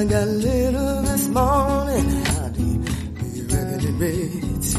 [0.00, 2.06] I got little this morning.
[3.98, 4.74] Rates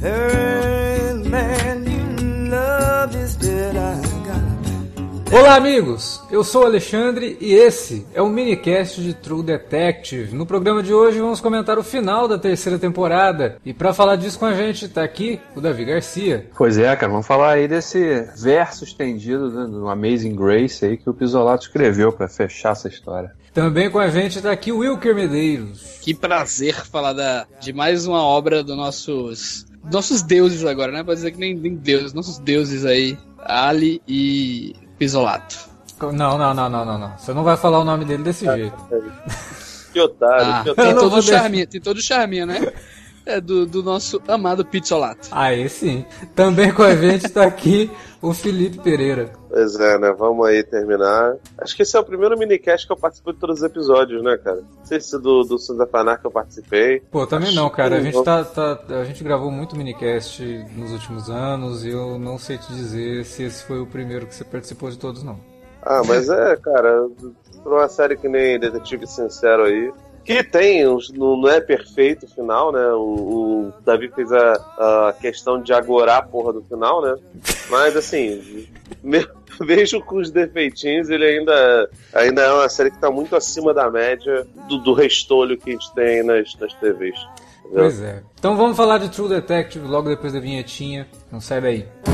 [0.00, 3.94] Hey, man, you love this bit I
[4.26, 5.34] got.
[5.34, 6.20] Olá, amigos!
[6.32, 10.34] Eu sou o Alexandre e esse é o minicast de True Detective.
[10.34, 13.58] No programa de hoje vamos comentar o final da terceira temporada.
[13.64, 16.48] E para falar disso com a gente tá aqui o Davi Garcia.
[16.56, 21.08] Pois é, cara, vamos falar aí desse verso estendido né, do Amazing Grace aí que
[21.08, 23.32] o Pisolato escreveu para fechar essa história.
[23.54, 25.98] Também com a gente tá aqui o Wilker Medeiros.
[26.02, 31.04] Que prazer falar da, de mais uma obra dos nossos nossos deuses agora, né?
[31.04, 35.56] Pode dizer que nem, nem deuses, nossos deuses aí, Ali e Pisolato.
[36.00, 37.16] Não, não, não, não, não, não.
[37.16, 38.76] Você não vai falar o nome dele desse jeito.
[39.92, 40.94] Que otário, Ah, que tem otário.
[40.94, 42.72] não todo o charminho, tem todo o charminho, né?
[43.26, 45.28] É do, do nosso amado Pizzolato.
[45.30, 46.04] Aí sim.
[46.34, 47.90] Também com a gente tá aqui
[48.28, 49.30] o Felipe Pereira.
[49.48, 50.12] Pois é, né?
[50.16, 51.36] Vamos aí terminar.
[51.58, 54.36] Acho que esse é o primeiro minicast que eu participo de todos os episódios, né,
[54.36, 54.56] cara?
[54.78, 57.00] Não sei se do, do Sons of Anarchy eu participei.
[57.10, 57.94] Pô, também não, Acho cara.
[57.96, 58.24] A que gente, não.
[58.24, 60.42] tá, tá- a gente gravou muito minicast
[60.76, 64.34] nos últimos anos e eu não sei te dizer se esse foi o primeiro que
[64.34, 65.38] você participou de todos, não.
[65.82, 67.06] Ah, mas é, cara,
[67.62, 69.92] pra uma série que nem Detetive Sincero aí.
[70.24, 72.86] Que tem, não não é perfeito o final, né?
[72.92, 74.52] O, o Davi fez a,
[75.08, 77.16] a questão de agorar a porra do final, né?
[77.68, 78.66] Mas assim,
[79.60, 83.90] mesmo com os defeitinhos, ele ainda, ainda é uma série que tá muito acima da
[83.90, 87.18] média do, do restolho que a gente tem nas, nas TVs.
[87.60, 87.80] entendeu?
[87.82, 88.22] Pois é.
[88.38, 91.06] Então vamos falar de True Detective logo depois da vinhetinha.
[91.30, 92.13] Não sai daí.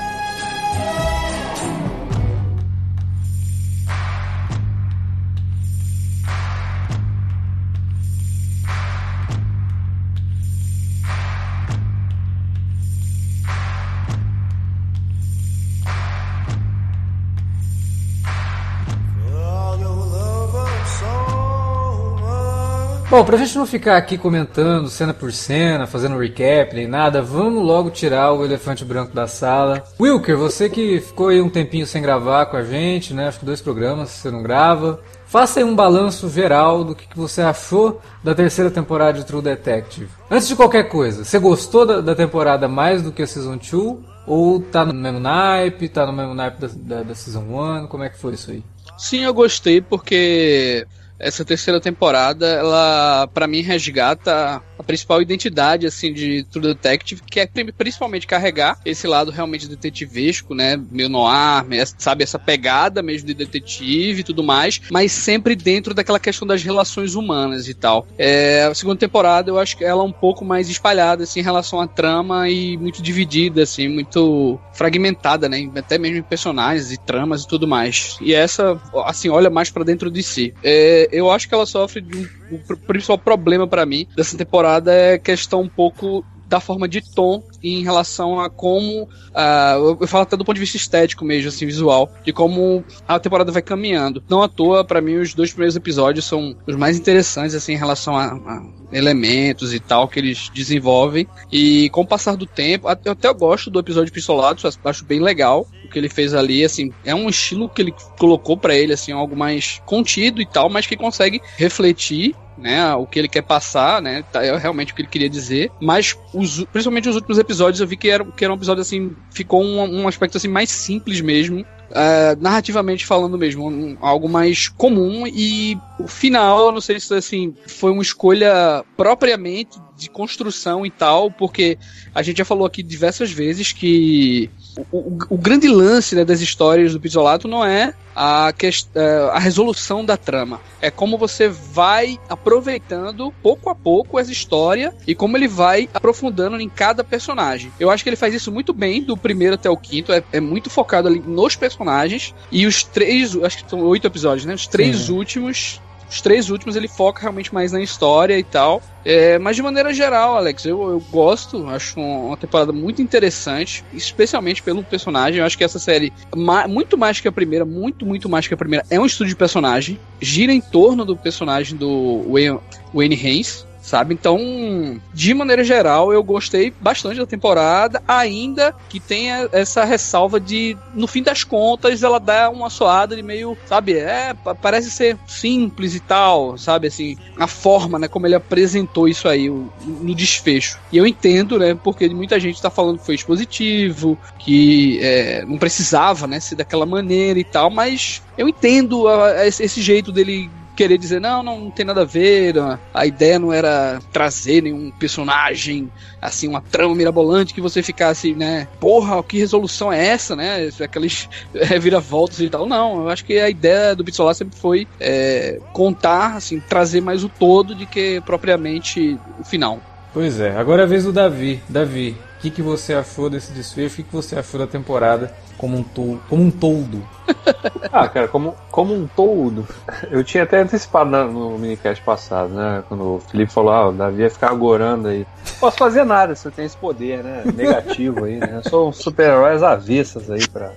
[23.11, 27.61] Bom, pra gente não ficar aqui comentando cena por cena, fazendo recap nem nada, vamos
[27.61, 29.83] logo tirar o elefante branco da sala.
[29.99, 33.27] Wilker, você que ficou aí um tempinho sem gravar com a gente, né?
[33.27, 35.01] Acho que dois programas você não grava.
[35.25, 40.07] Faça aí um balanço geral do que você achou da terceira temporada de True Detective.
[40.29, 43.97] Antes de qualquer coisa, você gostou da, da temporada mais do que a Season 2?
[44.25, 47.87] Ou tá no mesmo naipe, tá no mesmo naipe da, da, da Season 1?
[47.87, 48.63] Como é que foi isso aí?
[48.97, 50.87] Sim, eu gostei porque
[51.21, 57.39] essa terceira temporada, ela para mim resgata a principal identidade assim de True Detective, que
[57.39, 61.63] é pri- principalmente carregar esse lado realmente detetivesco, né, meio noir,
[61.97, 66.63] sabe essa pegada mesmo de detetive e tudo mais, mas sempre dentro daquela questão das
[66.63, 68.07] relações humanas e tal.
[68.17, 71.43] É, a segunda temporada eu acho que ela é um pouco mais espalhada assim em
[71.43, 76.97] relação à trama e muito dividida assim, muito fragmentada, né, até mesmo em personagens e
[76.97, 78.17] tramas e tudo mais.
[78.19, 80.53] E essa assim olha mais pra dentro de si.
[80.63, 85.17] É, eu acho que ela sofre de um principal problema pra mim dessa temporada é
[85.17, 90.35] questão um pouco da forma de tom em relação a como ah, eu falo até
[90.35, 94.21] do ponto de vista estético mesmo, assim, visual, de como a temporada vai caminhando.
[94.29, 97.77] Não à toa, pra mim, os dois primeiros episódios são os mais interessantes, assim, em
[97.77, 98.61] relação a, a
[98.91, 101.25] elementos e tal que eles desenvolvem.
[101.49, 105.19] E com o passar do tempo, até- eu até gosto do episódio Pistolados, acho- bem
[105.21, 108.93] legal o que ele fez ali, assim, é um estilo que ele colocou pra ele,
[108.93, 113.41] assim, algo mais contido e tal, mas que consegue refletir né, o que ele quer
[113.41, 117.37] passar, né, tá- é realmente o que ele queria dizer, mas os, principalmente os últimos
[117.39, 120.47] episódios eu vi que era, que era um episódio assim, ficou um, um aspecto assim
[120.47, 125.25] mais simples mesmo, é, narrativamente falando mesmo, um- algo mais comum.
[125.27, 130.89] E o final, eu não sei se assim, foi uma escolha propriamente de construção e
[130.89, 131.77] tal, porque
[132.15, 134.49] a gente já falou aqui diversas vezes que
[134.91, 138.53] o, o- o grande lance né, das histórias do Pizzolato não é a,
[138.95, 140.59] é, a resolução da trama.
[140.81, 146.59] É como você vai aproveitando pouco a pouco essa história e como ele vai aprofundando
[146.59, 147.71] em cada personagem.
[147.79, 150.11] Eu acho que ele faz isso muito bem, do primeiro até o quinto.
[150.11, 152.33] É, é muito focado ali nos personagens.
[152.51, 154.53] E os três, acho que são oito episódios, né?
[154.53, 155.13] Os três Sim.
[155.13, 155.81] últimos
[156.11, 158.83] Os três últimos ele foca realmente mais na história e tal.
[159.05, 164.61] É, mas de maneira geral, Alex, eu, eu gosto, acho uma temporada muito interessante, especialmente
[164.61, 165.39] pelo personagem.
[165.39, 168.53] Eu acho que essa série, ma muito mais que a primeira, muito, muito mais que
[168.53, 172.59] a primeira, é um estudo de personagem, gira em torno do personagem do Wayne,
[172.93, 174.13] Wayne Hayes sabe?
[174.13, 180.77] Então, de maneira geral, eu gostei bastante da temporada, ainda que tenha essa ressalva de,
[180.93, 183.93] no fim das contas, ela dá uma soada de meio, sabe?
[183.93, 186.87] É, parece ser simples e tal, sabe?
[186.87, 190.77] Assim, a forma, né, como ele apresentou isso aí o, no desfecho.
[190.91, 195.57] E eu entendo, né, porque muita gente tá falando que foi expositivo, que é, não
[195.57, 200.11] precisava, né, ser daquela maneira e tal, mas eu entendo a, a esse, esse jeito
[200.11, 202.55] dele querer dizer, não, não, não tem nada a ver,
[202.93, 205.91] a ideia não era trazer nenhum personagem,
[206.21, 211.29] assim, uma trama mirabolante que você ficasse, né, porra, que resolução é essa, né, aqueles
[211.53, 212.65] reviravoltas e tal.
[212.65, 217.23] Não, eu acho que a ideia do Bitsolar sempre foi é, contar, assim, trazer mais
[217.23, 219.79] o todo de que propriamente o final.
[220.13, 221.61] Pois é, agora é a vez do Davi.
[221.69, 223.93] Davi, o que, que você achou desse desfecho?
[223.93, 227.07] O que, que você achou da temporada como um, to como um todo?
[227.93, 229.65] ah, cara, como, como um todo,
[230.09, 232.83] eu tinha até antecipado no minicast passado, né?
[232.89, 235.19] Quando o Felipe falou, ah, o Davi ia ficar agorando aí.
[235.19, 237.43] Não posso fazer nada se eu tenho esse poder, né?
[237.55, 238.61] Negativo aí, né?
[238.63, 240.71] Eu sou um super-herói às avessas aí pra,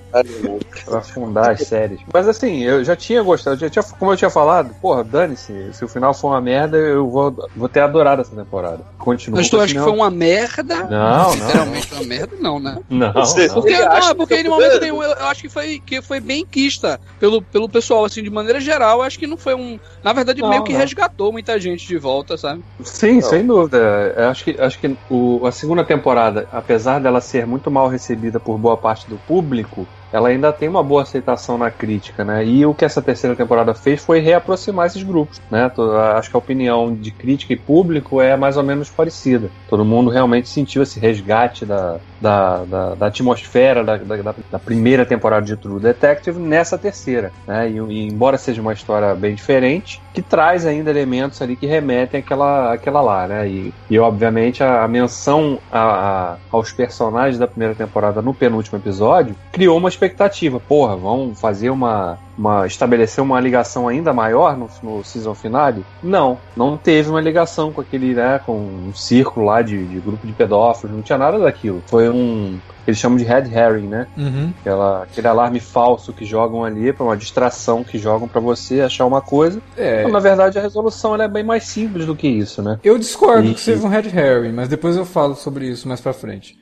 [0.85, 2.01] pra afundar as séries.
[2.13, 5.85] Mas assim, eu já tinha gostado, já tinha, como eu tinha falado, porra, dane-se, se
[5.85, 8.81] o final for uma merda, eu vou, vou ter adorado essa temporada.
[8.99, 9.39] Continua.
[9.39, 10.85] Mas tu acha que foi uma merda?
[10.85, 11.35] Não, não.
[11.35, 12.79] Literalmente uma merda, não, né?
[12.91, 13.13] Não.
[13.13, 17.00] Porque, não, porque em momento nenhum eu, eu acho que foi, que foi bem quista
[17.19, 19.03] pelo, pelo pessoal, assim, de maneira geral.
[19.03, 19.79] Acho que não foi um.
[20.03, 20.81] Na verdade, não, meio que não.
[20.81, 22.62] resgatou muita gente de volta, sabe?
[22.82, 23.23] Sim, não.
[23.23, 24.15] sem dúvida.
[24.17, 28.38] Eu acho que, acho que o, a segunda temporada, apesar dela ser muito mal recebida
[28.41, 32.47] por boa parte do público, ela ainda tem uma boa aceitação na crítica, né?
[32.47, 35.69] E o que essa terceira temporada fez foi reaproximar esses grupos, né?
[36.17, 39.51] Acho que a opinião de crítica e público é mais ou menos parecida.
[39.69, 45.05] Todo mundo realmente sentiu esse resgate da, da, da, da atmosfera da, da, da, primeira
[45.05, 47.69] temporada de True Detective nessa terceira, né?
[47.69, 52.21] E, e, embora seja uma história bem diferente, que traz ainda elementos ali que remetem
[52.21, 53.49] àquela, àquela lá, né?
[53.49, 58.79] E, e obviamente a, a menção a, a, aos personagens da primeira temporada no penúltimo
[58.79, 60.61] episódio criou uma expectativa.
[60.61, 65.85] Porra, vão fazer uma, uma estabelecer uma ligação ainda maior no, no season finale?
[66.03, 70.27] Não, não teve uma ligação com aquele, né, com um círculo lá de, de grupo
[70.27, 71.83] de pedófilos, não tinha nada daquilo.
[71.87, 74.06] Foi um eles chamam de head herring, né?
[74.17, 74.53] Uhum.
[74.61, 79.06] Aquela, aquele alarme falso que jogam ali para uma distração que jogam para você achar
[79.06, 79.61] uma coisa.
[79.77, 80.01] É.
[80.01, 82.79] Então, na verdade, a resolução é bem mais simples do que isso, né?
[82.85, 86.01] Eu discordo e, que seja um head herring, mas depois eu falo sobre isso mais
[86.01, 86.59] para frente.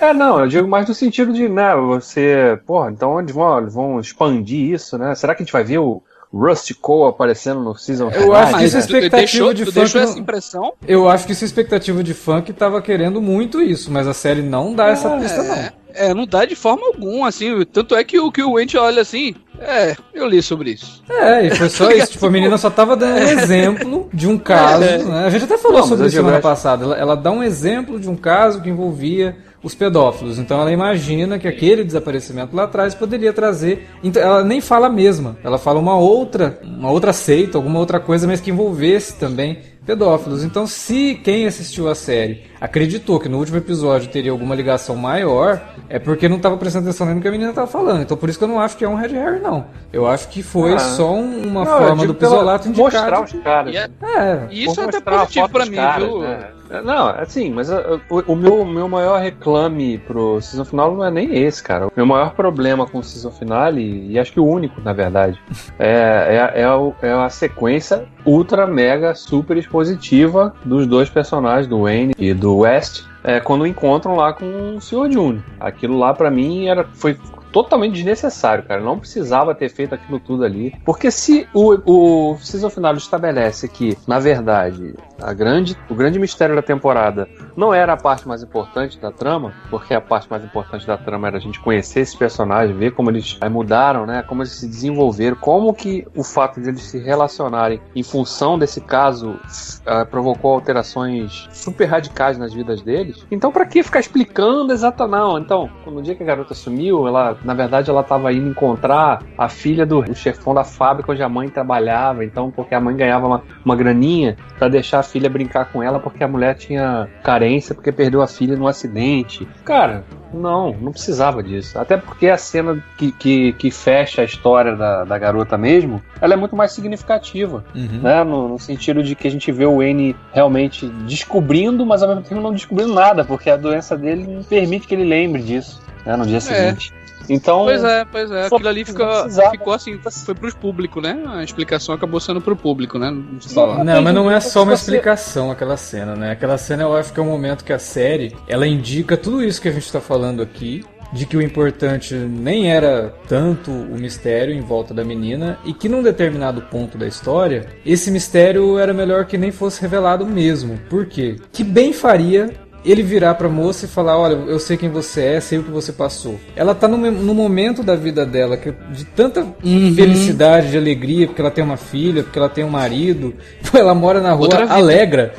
[0.00, 4.00] É, não, eu digo mais no sentido de, né, você, porra, então onde vão, vão
[4.00, 5.14] expandir isso, né?
[5.14, 6.02] Será que a gente vai ver o
[6.34, 9.74] Rusty Cole aparecendo no season Eu acho que isso é expectativa deixou, de funk.
[9.74, 10.72] Deixou essa impressão?
[10.86, 14.74] Eu acho que essa expectativa de funk tava querendo muito isso, mas a série não
[14.74, 15.84] dá é, essa pista, não.
[15.96, 17.64] É, não dá de forma alguma, assim.
[17.72, 19.32] Tanto é que o que o Wendy olha assim.
[19.60, 21.04] É, eu li sobre isso.
[21.08, 22.12] É, e foi só isso.
[22.12, 24.82] tipo, a menina só tava dando um exemplo de um caso.
[24.82, 24.98] É.
[24.98, 25.24] Né?
[25.26, 26.84] A gente até falou não, sobre isso semana passada.
[26.84, 30.38] Ela, ela dá um exemplo de um caso que envolvia os pedófilos.
[30.38, 33.88] Então ela imagina que aquele desaparecimento lá atrás poderia trazer.
[34.02, 37.98] Então ela nem fala a mesma, ela fala uma outra, uma outra seita, alguma outra
[37.98, 40.44] coisa, mas que envolvesse também pedófilos.
[40.44, 45.60] Então, se quem assistiu a série acreditou que no último episódio teria alguma ligação maior,
[45.86, 48.00] é porque não estava prestando atenção no que a menina estava falando.
[48.00, 49.66] Então, por isso que eu não acho que é um Red Hair, não.
[49.92, 50.78] Eu acho que foi ah.
[50.78, 52.84] só uma não, forma do Pisolato indicar.
[52.84, 53.74] Mostrar os caras.
[53.74, 54.48] É, é.
[54.50, 56.20] Isso é até positivo para mim, caras, viu?
[56.20, 56.48] Né?
[56.82, 61.10] Não, assim, mas uh, o, o, meu, meu maior reclame pro season final não é
[61.10, 61.86] nem esse, cara.
[61.88, 65.38] O meu maior problema com o season finale, e acho que o único, na verdade,
[65.78, 71.82] é, é, é, o, é a sequência ultra, mega, super expositiva dos dois personagens, do
[71.82, 75.10] Wayne e do West, é, quando encontram lá com o Sr.
[75.10, 75.42] June.
[75.58, 77.18] Aquilo lá, para mim, era, foi
[77.54, 78.80] totalmente desnecessário, cara.
[78.80, 80.74] Não precisava ter feito aquilo tudo ali.
[80.84, 84.92] Porque se o, o season final estabelece que, na verdade,
[85.22, 89.54] a grande, o grande mistério da temporada não era a parte mais importante da trama,
[89.70, 93.08] porque a parte mais importante da trama era a gente conhecer esses personagens, ver como
[93.08, 94.24] eles aí mudaram, né?
[94.24, 98.80] Como eles se desenvolveram, como que o fato de eles se relacionarem em função desse
[98.80, 103.24] caso uh, provocou alterações super radicais nas vidas deles.
[103.30, 105.14] Então, para que ficar explicando exatamente?
[105.14, 109.22] Não, então, no dia que a garota sumiu, ela na verdade, ela estava indo encontrar
[109.36, 112.24] a filha do chefão da fábrica onde a mãe trabalhava.
[112.24, 116.00] Então, porque a mãe ganhava uma, uma graninha para deixar a filha brincar com ela,
[116.00, 119.46] porque a mulher tinha carência porque perdeu a filha num acidente.
[119.64, 121.78] Cara, Não, não precisava disso.
[121.78, 126.34] Até porque a cena que, que, que fecha a história da, da garota mesmo, ela
[126.34, 127.64] é muito mais significativa.
[127.74, 128.00] Uhum.
[128.02, 128.24] Né?
[128.24, 132.22] No, no sentido de que a gente vê o Wayne realmente descobrindo, mas ao mesmo
[132.22, 136.16] tempo não descobrindo nada, porque a doença dele não permite que ele lembre disso né,
[136.16, 136.92] no dia seguinte.
[137.28, 138.46] Então, Pois é, pois é.
[138.46, 141.22] Aquilo ali ficou, precisava- ficou assim, foi pros público, né?
[141.26, 143.10] A explicação acabou sendo pro público, né?
[143.10, 143.84] Não falar.
[143.84, 146.32] Não, mas não é só uma explicação aquela cena, né?
[146.32, 149.60] Aquela cena eu acho que é um momento que a série, ela indica tudo isso
[149.60, 154.52] que a gente tá falando aqui, de que o importante nem era tanto o mistério
[154.52, 159.24] em volta da menina e que num determinado ponto da história, esse mistério era melhor
[159.26, 160.76] que nem fosse revelado mesmo.
[160.90, 161.36] Por quê?
[161.52, 162.50] Que bem faria
[162.84, 165.70] ele virar pra moça e falar: Olha, eu sei quem você é, sei o que
[165.70, 166.38] você passou.
[166.54, 169.94] Ela tá no, no momento da vida dela que de tanta Uhum.
[169.94, 173.34] felicidade, de alegria, porque ela tem uma filha, porque ela tem um marido,
[173.72, 175.34] ela mora na rua Outra alegra.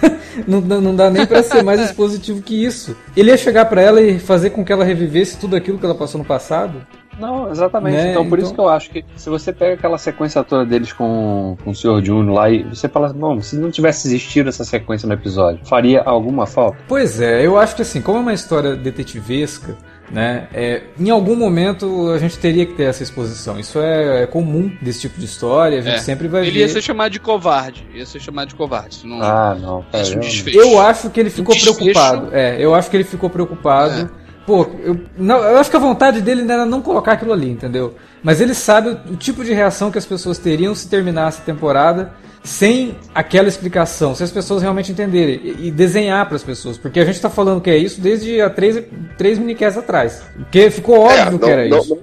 [0.46, 2.96] não, não não dá nem pra ser mais expositivo que isso.
[3.16, 5.94] Ele ia chegar pra ela e fazer com que ela revivesse tudo aquilo que ela
[5.94, 6.84] passou no passado?
[7.20, 7.94] Não, exatamente.
[7.96, 10.64] Né, Então, por então- isso que eu acho que se você pega aquela sequência toda
[10.64, 12.02] deles com, com o Sr.
[12.04, 16.00] Júnior lá e você fala, bom, se não tivesse existido essa sequência no episódio, faria
[16.02, 16.78] alguma falta?
[16.88, 19.76] Pois é, eu acho que assim, como é uma história detetivesca,
[20.10, 23.60] né, é, em algum momento a gente teria que ter essa exposição.
[23.60, 25.98] Isso é, é comum desse tipo de história, a gente É.
[25.98, 26.58] sempre vai Ele ver.
[26.60, 27.86] ia ser chamado de covarde.
[27.94, 29.06] Ia ser chamado de covarde.
[29.06, 29.84] Não Ah, não.
[29.92, 32.28] Cara, Isso, um eu- acho que ele ficou desfecho- preocupado.
[32.32, 34.10] É, eu acho que ele ficou preocupado.
[34.50, 37.94] Pô, eu, não, eu acho que a vontade dele era não colocar aquilo ali, entendeu?
[38.20, 41.44] Mas ele sabe o, o tipo de reação que as pessoas teriam se terminasse a
[41.44, 46.98] temporada sem aquela explicação, se as pessoas realmente entenderem e, desenhar para as pessoas, porque
[46.98, 48.82] a gente tá falando que é isso desde há três,
[49.18, 51.98] três minicasts atrás, porque ficou óbvio É, não, que era não- isso.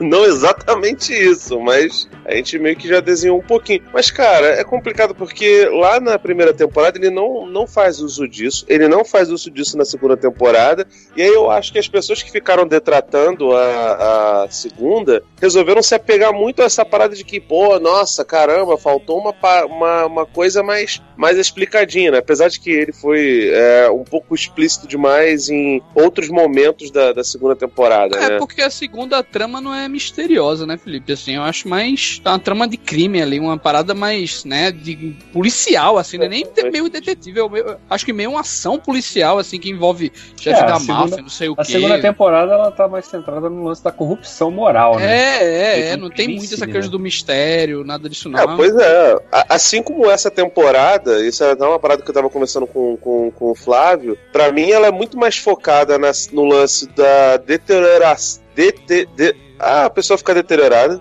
[0.00, 3.82] não não exatamente isso, mas a gente meio que já desenhou um pouquinho.
[3.92, 8.64] Mas, cara, é complicado porque lá na primeira temporada ele não, não faz uso disso,
[8.68, 12.22] ele não faz uso disso na segunda temporada, e aí eu acho que as pessoas
[12.22, 17.40] que ficaram detratando a, a segunda resolveram se apegar muito a essa parada de que,
[17.40, 19.32] pô, nossa, caramba, faltou uma,
[19.66, 22.18] uma, uma coisa mais, mais explicadinha, né?
[22.18, 27.24] Apesar de que ele foi é, um pouco explícito demais em outros momentos da, da
[27.24, 28.38] segunda temporada, É né?
[28.38, 31.12] porque a segunda trama não é misteriosa, né, Felipe?
[31.12, 32.18] Assim, eu acho mais.
[32.22, 36.28] Tá uma trama de crime ali, uma parada mais, né, de policial, assim, né?
[36.28, 37.38] Nem de- meio detetive.
[37.40, 40.74] Eu, eu acho que meio uma ação policial, assim, que envolve chefe É, a da
[40.80, 41.72] segunda- máfia, não sei o A quê.
[41.72, 45.04] segunda temporada ela tá mais centrada no lance da corrupção moral, né?
[45.10, 46.92] É, é, é, não tem muito essa coisa né?
[46.92, 48.38] do mistério, nada disso não.
[48.40, 49.16] É, pois é.
[49.48, 53.50] Assim como essa temporada, isso é uma parada que eu tava conversando com, com, com
[53.52, 55.96] o Flávio, pra mim ela é muito mais focada
[56.32, 58.42] no lance da deterioração.
[58.56, 58.72] De,
[59.14, 61.00] de- ah, a pessoa fica deteriorada.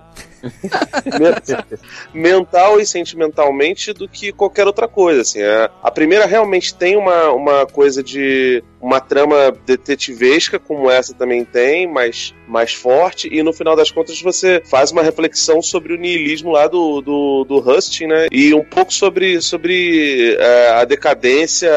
[1.05, 1.79] Men-
[2.13, 5.21] mental e sentimentalmente do que qualquer outra coisa.
[5.21, 5.41] Assim.
[5.41, 11.43] A, a primeira realmente tem uma, uma coisa de uma trama detetivesca, como essa também
[11.43, 15.97] tem, mas mais forte, e no final das contas você faz uma reflexão sobre o
[15.97, 18.27] niilismo lá do, do, do Rustin, né?
[18.31, 21.69] E um pouco sobre, sobre é, a decadência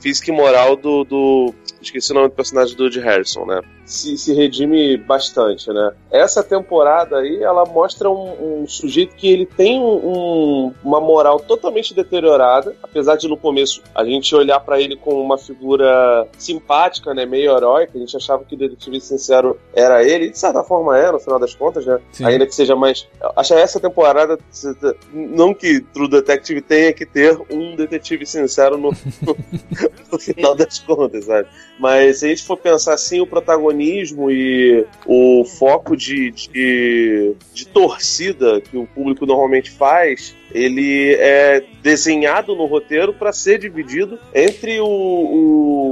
[0.00, 1.54] física e moral do, do.
[1.80, 3.60] Esqueci o nome do personagem do Woody Harrison, né?
[3.88, 5.92] Se, se redime bastante, né?
[6.10, 9.84] Essa temporada aí, ela mostra um, um sujeito que ele tem um-
[10.66, 15.20] um- uma moral totalmente deteriorada, apesar de no começo a gente olhar pra ele como
[15.22, 17.24] uma figura simpática, né?
[17.24, 20.98] Meio heróica, a gente achava que o detetive sincero era ele, e de certa forma
[20.98, 21.98] é, no final das contas, né?
[22.12, 22.26] Sim.
[22.26, 23.08] Ainda que seja mais.
[23.36, 24.38] Acho que essa temporada,
[25.12, 28.90] não que True Detective tenha que ter um detetive sincero no,
[30.12, 31.48] no final das contas, sabe?
[31.78, 33.26] Mas se a gente for pensar assim, o
[33.78, 41.62] protagonismo e o foco de, de, de torcida que o público normalmente faz, ele é
[41.82, 45.87] desenhado no roteiro para ser dividido entre o, o,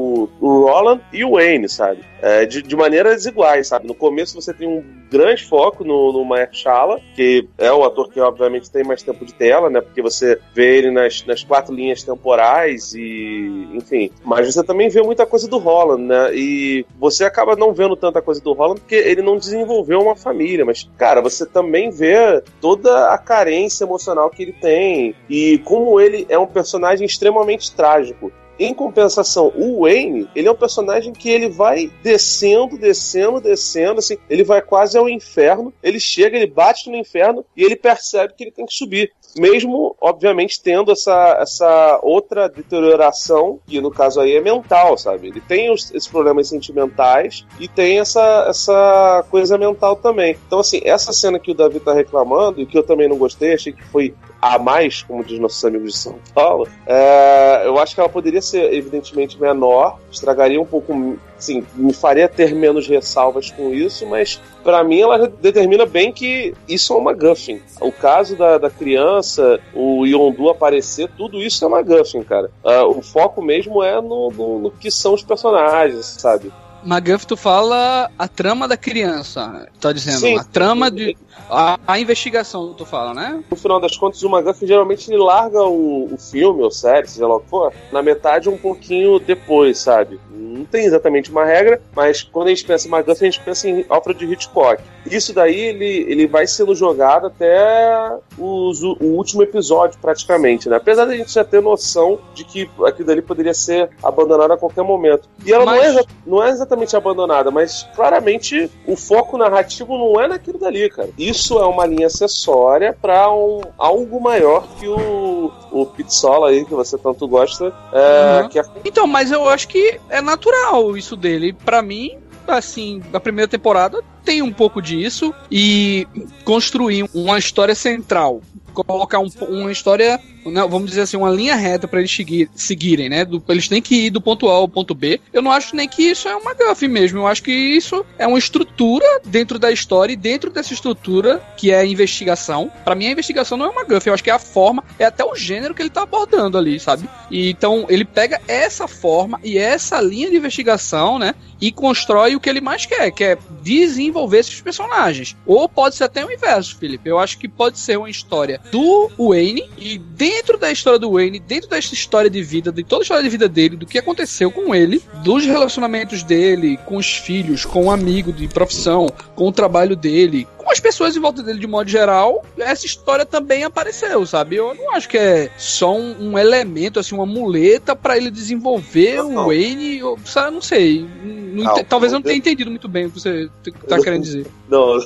[0.46, 2.04] o Roland e o Wayne, sabe?
[2.22, 3.86] É, de, de maneiras iguais, sabe?
[3.86, 8.20] No começo você tem um grande foco no, no Mahershala, que é o ator que
[8.20, 9.80] obviamente tem mais tempo de tela, né?
[9.80, 14.10] Porque você vê ele nas, nas quatro linhas temporais e, enfim.
[14.24, 16.34] Mas você também vê muita coisa do Holland, né?
[16.34, 20.64] E você acaba não vendo tanta coisa do Holland porque ele não desenvolveu uma família.
[20.64, 26.26] Mas, cara, você também vê toda a carência emocional que ele tem e como ele
[26.28, 28.32] é um personagem extremamente trágico.
[28.58, 34.16] Em compensação, o Wayne, ele é um personagem que ele vai descendo, descendo, descendo, assim,
[34.30, 38.44] ele vai quase ao inferno, ele chega, ele bate no inferno e ele percebe que
[38.44, 39.12] ele tem que subir.
[39.38, 45.28] Mesmo, obviamente, tendo essa, essa outra deterioração, que no caso aí é mental, sabe?
[45.28, 50.36] Ele tem os, esses problemas sentimentais e tem essa, essa coisa mental também.
[50.46, 53.54] Então, assim, essa cena que o Davi tá reclamando, e que eu também não gostei,
[53.54, 57.94] achei que foi a mais, como diz nossos amigos de São Paulo, é, eu acho
[57.94, 63.50] que ela poderia ser, evidentemente, menor, estragaria um pouco, sim, me faria ter menos ressalvas
[63.50, 67.60] com isso, mas para mim ela determina bem que isso é uma Guffin.
[67.80, 72.50] O caso da, da criança, o Yondu aparecer, tudo isso é uma Guffin, cara.
[72.64, 76.52] Uh, o foco mesmo é no, no, no que são os personagens, sabe?
[76.86, 80.20] McGuff, tu fala a trama da criança, tá dizendo?
[80.20, 80.38] Sim.
[80.38, 81.16] a trama de.
[81.50, 83.42] A, a, investigação, tu fala, né?
[83.50, 87.26] No final das contas, o McGuff geralmente ele larga o, o filme ou série, seja
[87.26, 90.18] lá o que for, na metade um pouquinho depois, sabe?
[90.30, 93.68] Não tem exatamente uma regra, mas quando a gente pensa em McGuff, a gente pensa
[93.68, 94.82] em Alfred Hitchcock.
[95.10, 100.76] Isso daí ele, ele vai sendo jogado até os, o último episódio, praticamente, né?
[100.76, 104.82] Apesar da gente já ter noção de que aquilo dali poderia ser abandonado a qualquer
[104.82, 105.28] momento.
[105.44, 105.94] E ela mas...
[105.94, 110.88] não, é, não é exatamente abandonada, mas claramente o foco narrativo não é naquilo dali,
[110.90, 111.10] cara.
[111.16, 116.74] Isso é uma linha acessória para um, algo maior que o, o Pizzola aí, que
[116.74, 117.72] você tanto gosta.
[117.92, 118.48] É, uhum.
[118.48, 118.64] que é...
[118.84, 121.52] Então, mas eu acho que é natural isso dele.
[121.52, 126.06] Para mim, assim, a primeira temporada tem um pouco disso e
[126.44, 128.40] construir uma história central
[128.84, 133.08] colocar um, uma história, né, vamos dizer assim, uma linha reta para eles seguir, seguirem,
[133.08, 133.24] né?
[133.24, 135.20] Do, eles têm que ir do ponto A ao ponto B.
[135.32, 137.18] Eu não acho nem que isso é uma gafe mesmo.
[137.18, 141.70] Eu acho que isso é uma estrutura dentro da história e dentro dessa estrutura que
[141.70, 142.70] é a investigação.
[142.84, 144.08] Para mim, a investigação não é uma gafe.
[144.08, 146.78] Eu acho que é a forma, é até o gênero que ele tá abordando ali,
[146.78, 147.08] sabe?
[147.30, 151.34] E, então, ele pega essa forma e essa linha de investigação, né?
[151.60, 155.36] E constrói o que ele mais quer, que é desenvolver esses personagens.
[155.46, 157.08] Ou pode ser até o inverso, Felipe.
[157.08, 161.38] Eu acho que pode ser uma história do Wayne e dentro da história do Wayne,
[161.38, 164.50] dentro dessa história de vida, de toda a história de vida dele, do que aconteceu
[164.50, 169.48] com ele, dos relacionamentos dele com os filhos, com o um amigo de profissão, com
[169.48, 174.24] o trabalho dele, as pessoas em volta dele de modo geral, essa história também apareceu,
[174.26, 174.56] sabe?
[174.56, 179.16] Eu não acho que é só um, um elemento, assim, uma muleta para ele desenvolver
[179.16, 181.06] não, o Wayne, eu, sabe, não sei.
[181.22, 183.48] Não, não, talvez eu não tenha entendido muito bem o que você
[183.88, 184.46] tá querendo dizer.
[184.68, 184.98] Não,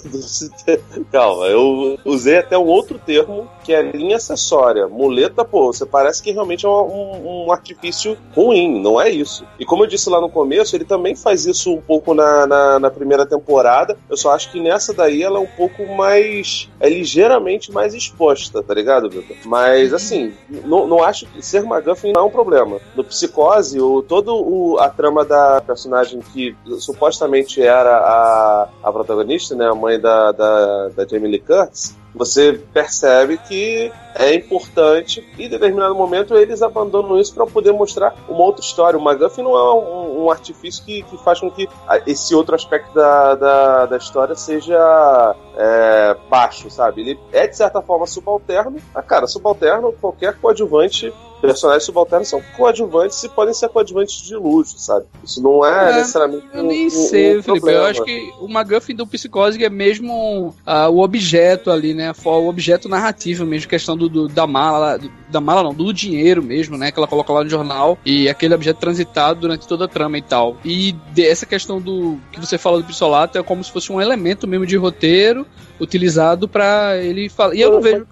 [1.13, 4.89] calma, eu usei até um outro termo que é linha acessória.
[4.89, 9.45] Muleta, pô, você parece que realmente é um, um, artifício ruim, não é isso.
[9.59, 12.79] E como eu disse lá no começo, ele também faz isso um pouco na, na,
[12.79, 13.97] na primeira temporada.
[14.09, 16.69] Eu só acho que nessa daí ela é um pouco mais.
[16.79, 19.37] é ligeiramente mais exposta, tá ligado, Vitor?
[19.45, 22.79] Mas assim, não, não acho que ser McGuffin não é um problema.
[22.95, 29.55] No Psicose, o, todo o, a trama da personagem que supostamente era a, a protagonista,
[29.55, 35.47] né, a mãe da, da, da Jamie Lee Curtis, você percebe que é importante e
[35.47, 38.99] em determinado momento eles abandonam isso para poder mostrar uma outra história.
[38.99, 41.69] O McGuffin não é um, um artifício que, que, faz com que
[42.07, 47.03] esse outro aspecto da, da, da história seja é, baixo, sabe?
[47.03, 48.79] Ele é de certa forma subalterno.
[48.95, 54.79] Ah, cara, subalterno, qualquer coadjuvante personagens subalternos são coadjuvantes e podem ser coadjuvantes de luxo,
[54.79, 55.07] sabe?
[55.25, 56.45] Isso não é, é necessariamente.
[56.53, 57.61] Eu nem um, sei, um Felipe.
[57.61, 57.79] Problema.
[57.79, 62.13] Eu acho que o McGuffin do Psicose é mesmo uh, o objeto ali, né?
[62.25, 66.43] O objeto narrativo mesmo, questão do, do da mala, do, da mala não, do dinheiro
[66.43, 66.91] mesmo, né?
[66.91, 70.23] Que ela coloca lá no jornal e aquele objeto transitado durante toda a trama e
[70.23, 70.57] tal.
[70.65, 74.47] E essa questão do que você fala do Pissolato é como se fosse um elemento
[74.47, 75.47] mesmo de roteiro
[75.81, 77.55] utilizado para ele falar.
[77.55, 78.07] E eu não vejo,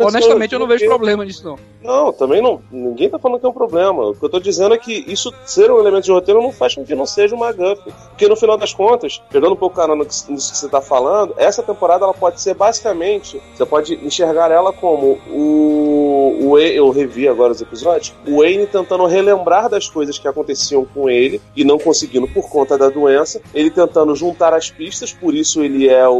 [0.00, 1.58] honestamente, eu não vejo problema nisso não.
[1.84, 2.62] Não, também não.
[2.72, 4.08] Ninguém tá falando que é um problema.
[4.08, 6.74] O que eu tô dizendo é que isso ser um elemento de roteiro não faz
[6.74, 7.82] com que não seja uma GUF.
[8.08, 11.62] Porque no final das contas, pegando um pouco cara nisso que você tá falando, essa
[11.62, 17.52] temporada ela pode ser basicamente, você pode enxergar ela como o, o eu revi agora
[17.52, 22.26] os episódios, o Wayne tentando relembrar das coisas que aconteciam com ele e não conseguindo
[22.28, 26.14] por conta da doença, ele tentando juntar as pistas, por isso ele é o,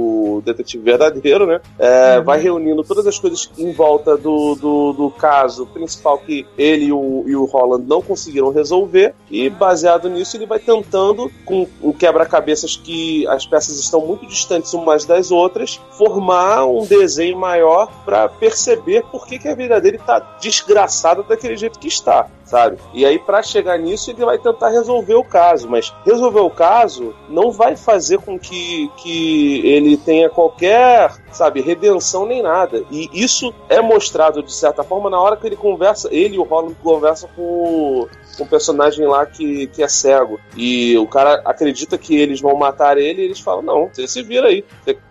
[0.00, 1.60] o detetive verdadeiro, né?
[1.78, 2.24] É, uhum.
[2.24, 6.92] Vai reunindo todas as coisas em volta do, do, do caso principal que ele e
[6.92, 11.92] o, e o Holland não conseguiram resolver, e baseado nisso ele vai tentando, com um
[11.92, 18.28] quebra-cabeças que as peças estão muito distantes umas das outras, formar um desenho maior para
[18.28, 22.78] perceber por que, que a vida dele tá desgraçada daquele jeito que está sabe?
[22.92, 27.14] E aí, para chegar nisso, ele vai tentar resolver o caso, mas resolver o caso
[27.28, 32.84] não vai fazer com que, que ele tenha qualquer, sabe, redenção nem nada.
[32.90, 36.42] E isso é mostrado, de certa forma, na hora que ele conversa, ele e o
[36.42, 38.08] Holland conversam com
[38.40, 40.40] um personagem lá que, que é cego.
[40.56, 44.22] E o cara acredita que eles vão matar ele e eles falam: Não, você se
[44.22, 44.64] vira aí.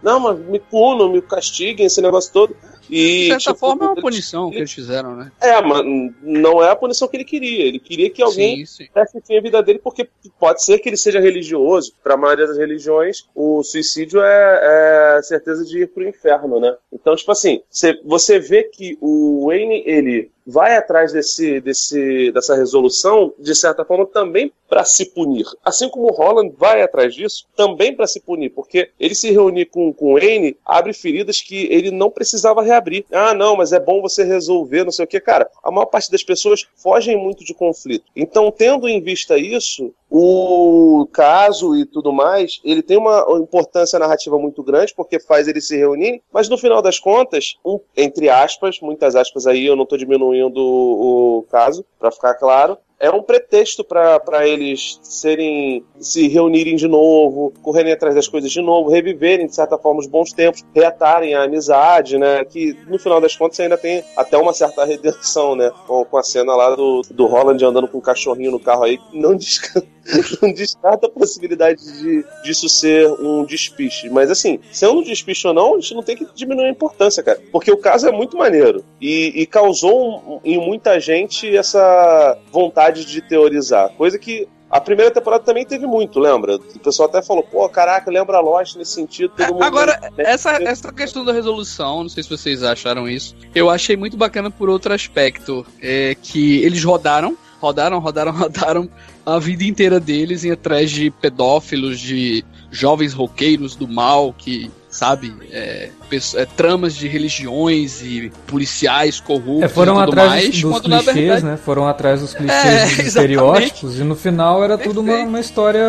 [0.04, 2.56] Não, mas me punam, me castiguem, esse negócio todo.
[2.89, 5.32] E, De certa tipo, forma é uma ele- punição que eles fizeram, né?
[5.39, 5.84] É, mas
[6.23, 7.65] não é a punição que ele queria.
[7.65, 10.08] Ele queria que alguém desse fim à vida dele, porque
[10.39, 11.93] pode ser que ele seja religioso.
[12.04, 16.75] Para a maioria das religiões, o suicídio é, é certeza de ir pro inferno, né?
[16.91, 22.55] Então, tipo assim, cê- você vê que o Wayne, ele vai atrás desse, desse, dessa
[22.55, 25.45] resolução, de certa forma, também para se punir.
[25.63, 29.65] Assim como o Holland vai atrás disso, também para se punir, porque ele se reunir
[29.65, 33.05] com, com o Wayne abre feridas que ele não precisava reabrir.
[33.12, 35.19] Ah, não, mas é bom você resolver, não sei o que.
[35.19, 38.05] Cara, a maior parte das pessoas fogem muito de conflito.
[38.15, 44.37] Então, tendo em vista isso, o caso e tudo mais, ele tem uma importância narrativa
[44.39, 48.79] muito grande, porque faz eles se reunirem, mas no final das contas, um- entre aspas,
[48.81, 53.21] muitas aspas aí, eu não tô diminuindo o, o caso, para ficar claro, é um
[53.23, 59.47] pretexto para eles serem se reunirem de novo, correrem atrás das coisas de novo, reviverem
[59.47, 62.43] de certa forma os bons tempos, reatarem a amizade, né?
[62.43, 65.71] Que no final das contas ainda tem até uma certa redenção, né?
[65.88, 68.99] Com, com a cena lá do, do Holland andando com o cachorrinho no carro aí,
[69.13, 69.38] não
[70.41, 74.09] não descarta a possibilidade de disso ser um despiche.
[74.09, 77.21] Mas assim, sendo um despiche ou não, a gente não tem que diminuir a importância,
[77.23, 77.39] cara.
[77.51, 78.83] Porque o caso é muito maneiro.
[78.99, 83.89] E, e causou um- em muita gente essa vontade de teorizar.
[83.93, 86.58] Coisa que a primeira temporada também teve muito, lembra?
[86.58, 89.34] O pessoal até falou, pô, caraca, lembra Lost nesse sentido.
[89.36, 90.10] Todo mundo Agora, né?
[90.19, 94.52] essa, essa questão da resolução, não sei se vocês acharam isso, eu achei muito bacana
[94.52, 95.65] por outro aspecto.
[95.82, 98.89] É que eles rodaram, rodaram, rodaram, rodaram
[99.25, 104.71] a vida inteira deles em atrás de pedófilos, de jovens roqueiros do mal que.
[104.89, 110.62] Sabe, é, é, tramas de religiões e policiais corruptos É, foram e tudo atrás mais,
[110.62, 111.58] dos, quando clichês, verdade né?
[111.63, 113.08] Foram atrás dos clichês, É, dos exatamente.
[113.08, 115.86] estereótipos, e no final era tudo uma, uma história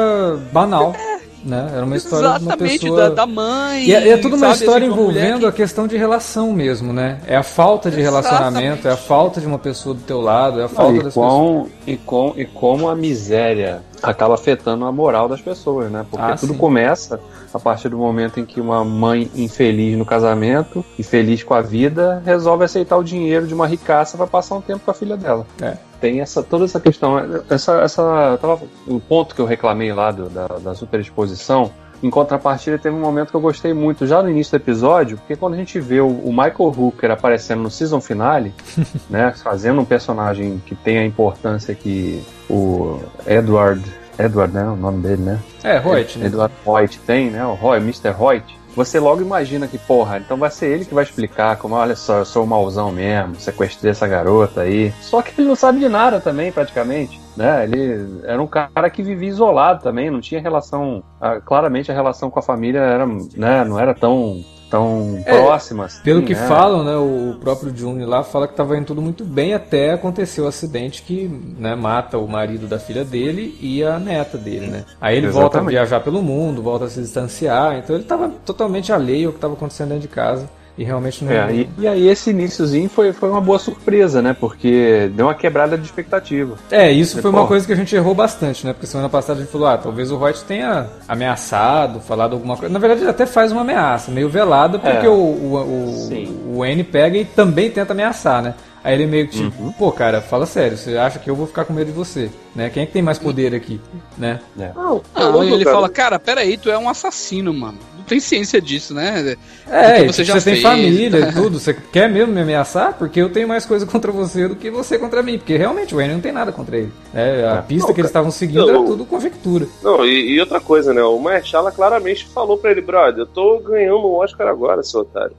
[0.53, 0.95] banal.
[1.43, 1.71] Né?
[1.75, 3.01] Era uma história de uma exatamente pessoa.
[3.01, 3.85] da, da mãe.
[3.87, 6.93] E é, é tudo uma sabe, história assim, uma envolvendo a questão de relação mesmo,
[6.93, 7.19] né?
[7.27, 8.87] É a falta de relacionamento, Exatamente.
[8.87, 11.15] é a falta de uma pessoa do teu lado, é a Não, falta e, das
[11.15, 11.27] pessoas.
[11.33, 16.05] com, e, com, e como a miséria acaba afetando a moral das pessoas, né?
[16.11, 16.59] Porque Ah, tudo sim.
[16.59, 17.19] começa
[17.53, 22.23] a partir do momento em que uma mãe infeliz no casamento, infeliz com a vida,
[22.25, 25.47] resolve aceitar o dinheiro de uma ricaça para passar um tempo com a filha dela.
[25.61, 25.77] É.
[26.01, 27.19] Tem essa, toda essa questão,
[27.51, 31.71] essa, essa, tava- o ponto que eu reclamei lá do- da, da superexposição,
[32.03, 35.37] em contrapartida, teve um momento que eu gostei muito já no início do episódio, porque
[35.37, 38.55] quando a gente vê o, o Michael Hooker aparecendo no season finale,
[39.11, 43.83] né, fazendo um personagem que tem a importância que o Edward,
[44.25, 45.39] Edward, né, o nome dele, né?
[45.63, 46.27] É, Reut, né?
[46.27, 47.45] Edward Hoyt tem, né?
[47.45, 48.15] O Roy, Mr.
[48.19, 48.61] Hoyt.
[48.77, 52.19] Você logo imagina que, porra, então vai ser ele que vai explicar como, olha só,
[52.19, 54.93] eu sou o mauzão mesmo, sequestrei essa garota aí.
[55.01, 57.21] Só que ele não sabe de nada também, praticamente.
[57.37, 57.65] Né?
[57.65, 61.03] Ele era um cara que vivia isolado também, não tinha relação.
[61.21, 65.87] ah, claramente a relação com a família era, né, não era tão, tão É, próxima.
[65.87, 66.47] assim, Pelo que né?
[66.47, 70.41] falam, né, o próprio Juni lá fala que estava indo tudo muito bem até acontecer
[70.41, 71.29] o acidente que
[71.59, 74.85] né, mata o marido da filha dele e a neta dele, né?
[75.01, 75.71] Aí ele volta a Exatamente.
[75.73, 79.55] viajar pelo mundo, volta a se distanciar, então ele estava totalmente alheio ao que estava
[79.55, 81.33] acontecendo dentro de casa e realmente não...
[81.33, 84.35] É, e, e aí esse iníciozinho foi, foi uma boa surpresa, né?
[84.39, 86.57] Porque deu uma quebrada de expectativa.
[86.71, 88.73] É, isso foi uma coisa que a gente errou bastante, né?
[88.73, 92.73] Porque semana passada a gente falou, ah, talvez o Reut tenha ameaçado, falado alguma coisa.
[92.73, 95.09] Na verdade, ele até faz uma ameaça, meio velada, porque É.
[95.09, 98.55] o, o, o, o N pega e também tenta ameaçar, né?
[98.83, 99.73] Aí ele meio que tipo, Uhum.
[99.73, 102.71] pô, cara, fala sério, você acha que eu vou ficar com medo de você, né?
[102.71, 103.81] Quem é que tem mais poder aqui,
[104.17, 104.41] né?
[104.57, 105.77] Não, Não, e ele cara.
[105.77, 107.79] fala, cara, peraí, tu é um assassino, mano.
[107.97, 109.37] Não tem ciência disso, né?
[109.69, 111.29] É, Porque e você você, já tem fez, família tá?
[111.29, 112.95] e tudo, você quer mesmo me ameaçar?
[112.99, 116.01] Porque eu tenho mais coisa contra você do que você contra mim, porque realmente o
[116.01, 116.91] N não tem nada contra ele.
[117.13, 117.47] né?
[117.49, 118.69] a pista Não, que eles estavam seguindo não.
[118.77, 119.67] era tudo conjectura.
[119.83, 121.03] Não, e, e outra coisa, né?
[121.03, 125.37] O Marchala claramente falou pra ele, brother, eu tô ganhando um Oscar agora, seu otário.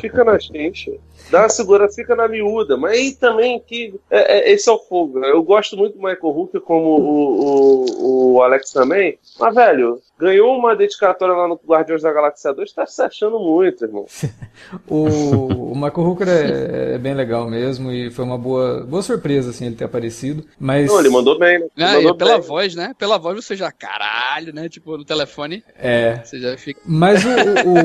[0.00, 0.98] Fica na gente.
[1.30, 2.76] Dá uma segura, fica na miúda.
[2.76, 3.94] Mas aí também que.
[4.10, 5.18] é- é- esse é o fogo.
[5.20, 5.30] né?
[5.30, 9.18] Eu gosto muito do Michael Hooker, como o, o, o Alex também.
[9.38, 13.84] Mas, velho, ganhou uma dedicatória lá no Guardiões da Galáxia 2, tá se achando muito,
[13.84, 14.06] irmão.
[14.88, 19.50] O, o Michael Hooker é, é bem legal mesmo e foi uma boa, boa surpresa
[19.50, 20.44] assim ele ter aparecido.
[20.58, 21.66] Mas Não, ele mandou bem, né?
[21.76, 22.48] Ele Ah, mandou e pela bem.
[22.48, 22.94] voz, né?
[22.98, 24.68] Pela voz você já, caralho, né?
[24.68, 26.80] Tipo, no telefone, é, você já fica.
[26.86, 27.28] mas o,
[27.68, 27.78] o,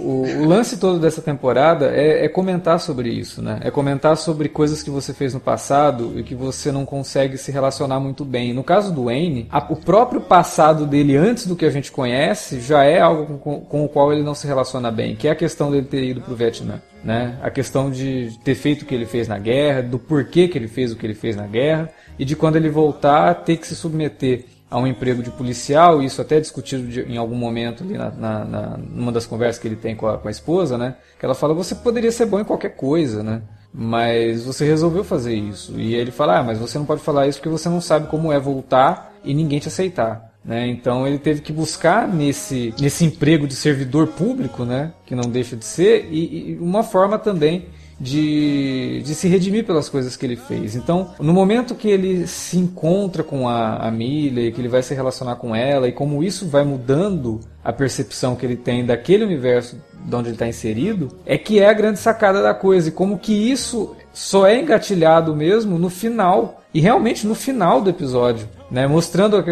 [0.00, 3.60] o, o lance todo dessa temporada é, é comentar sobre isso, né?
[3.62, 7.50] É comentar sobre coisas que você fez no passado e que você não consegue se
[7.52, 8.52] relacionar muito bem.
[8.52, 12.60] No caso do Wayne, a- o próprio passado dele antes do que a gente conhece
[12.60, 15.36] já é algo com, com o qual ele não se relaciona bem, que é a
[15.36, 16.80] questão dele ter ido pro Vietnã.
[17.04, 17.36] Né?
[17.42, 20.66] A questão de ter feito o que ele fez na guerra, do porquê que ele
[20.68, 21.88] fez o que ele fez na guerra,
[22.18, 26.20] e de quando ele voltar ter que se submeter a um emprego de policial, isso
[26.20, 29.66] até é discutido de, em algum momento ali na, na, na, numa das conversas que
[29.66, 30.96] ele tem com a, com a esposa, né?
[31.18, 33.42] Que ela fala, você poderia ser bom em qualquer coisa, né?
[33.72, 35.78] Mas você resolveu fazer isso.
[35.78, 38.32] E ele fala, ah, mas você não pode falar isso porque você não sabe como
[38.32, 40.28] é voltar e ninguém te aceitar.
[40.44, 40.66] Né?
[40.66, 44.92] Então ele teve que buscar nesse, nesse emprego de servidor público, né?
[45.04, 47.66] que não deixa de ser, e, e uma forma também
[48.00, 50.76] de, de se redimir pelas coisas que ele fez.
[50.76, 55.36] Então, no momento que ele se encontra com a, a que ele vai se relacionar
[55.36, 60.14] com ela, e como isso vai mudando a percepção que ele tem daquele universo de
[60.14, 63.32] onde ele está inserido, é que é a grande sacada da coisa, e como que
[63.32, 68.48] isso só é engatilhado mesmo no final, e realmente no final do episódio.
[68.70, 69.42] Né, mostrando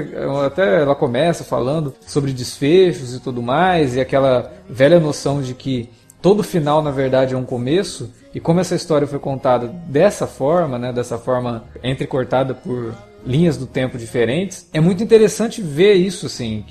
[0.44, 5.88] até ela começa falando sobre desfechos e tudo mais e aquela velha noção de que
[6.20, 10.78] todo final na verdade é um começo e como essa história foi contada dessa forma,
[10.78, 12.94] né, dessa forma entrecortada por
[13.24, 16.62] linhas do tempo diferentes, é muito interessante ver isso, assim,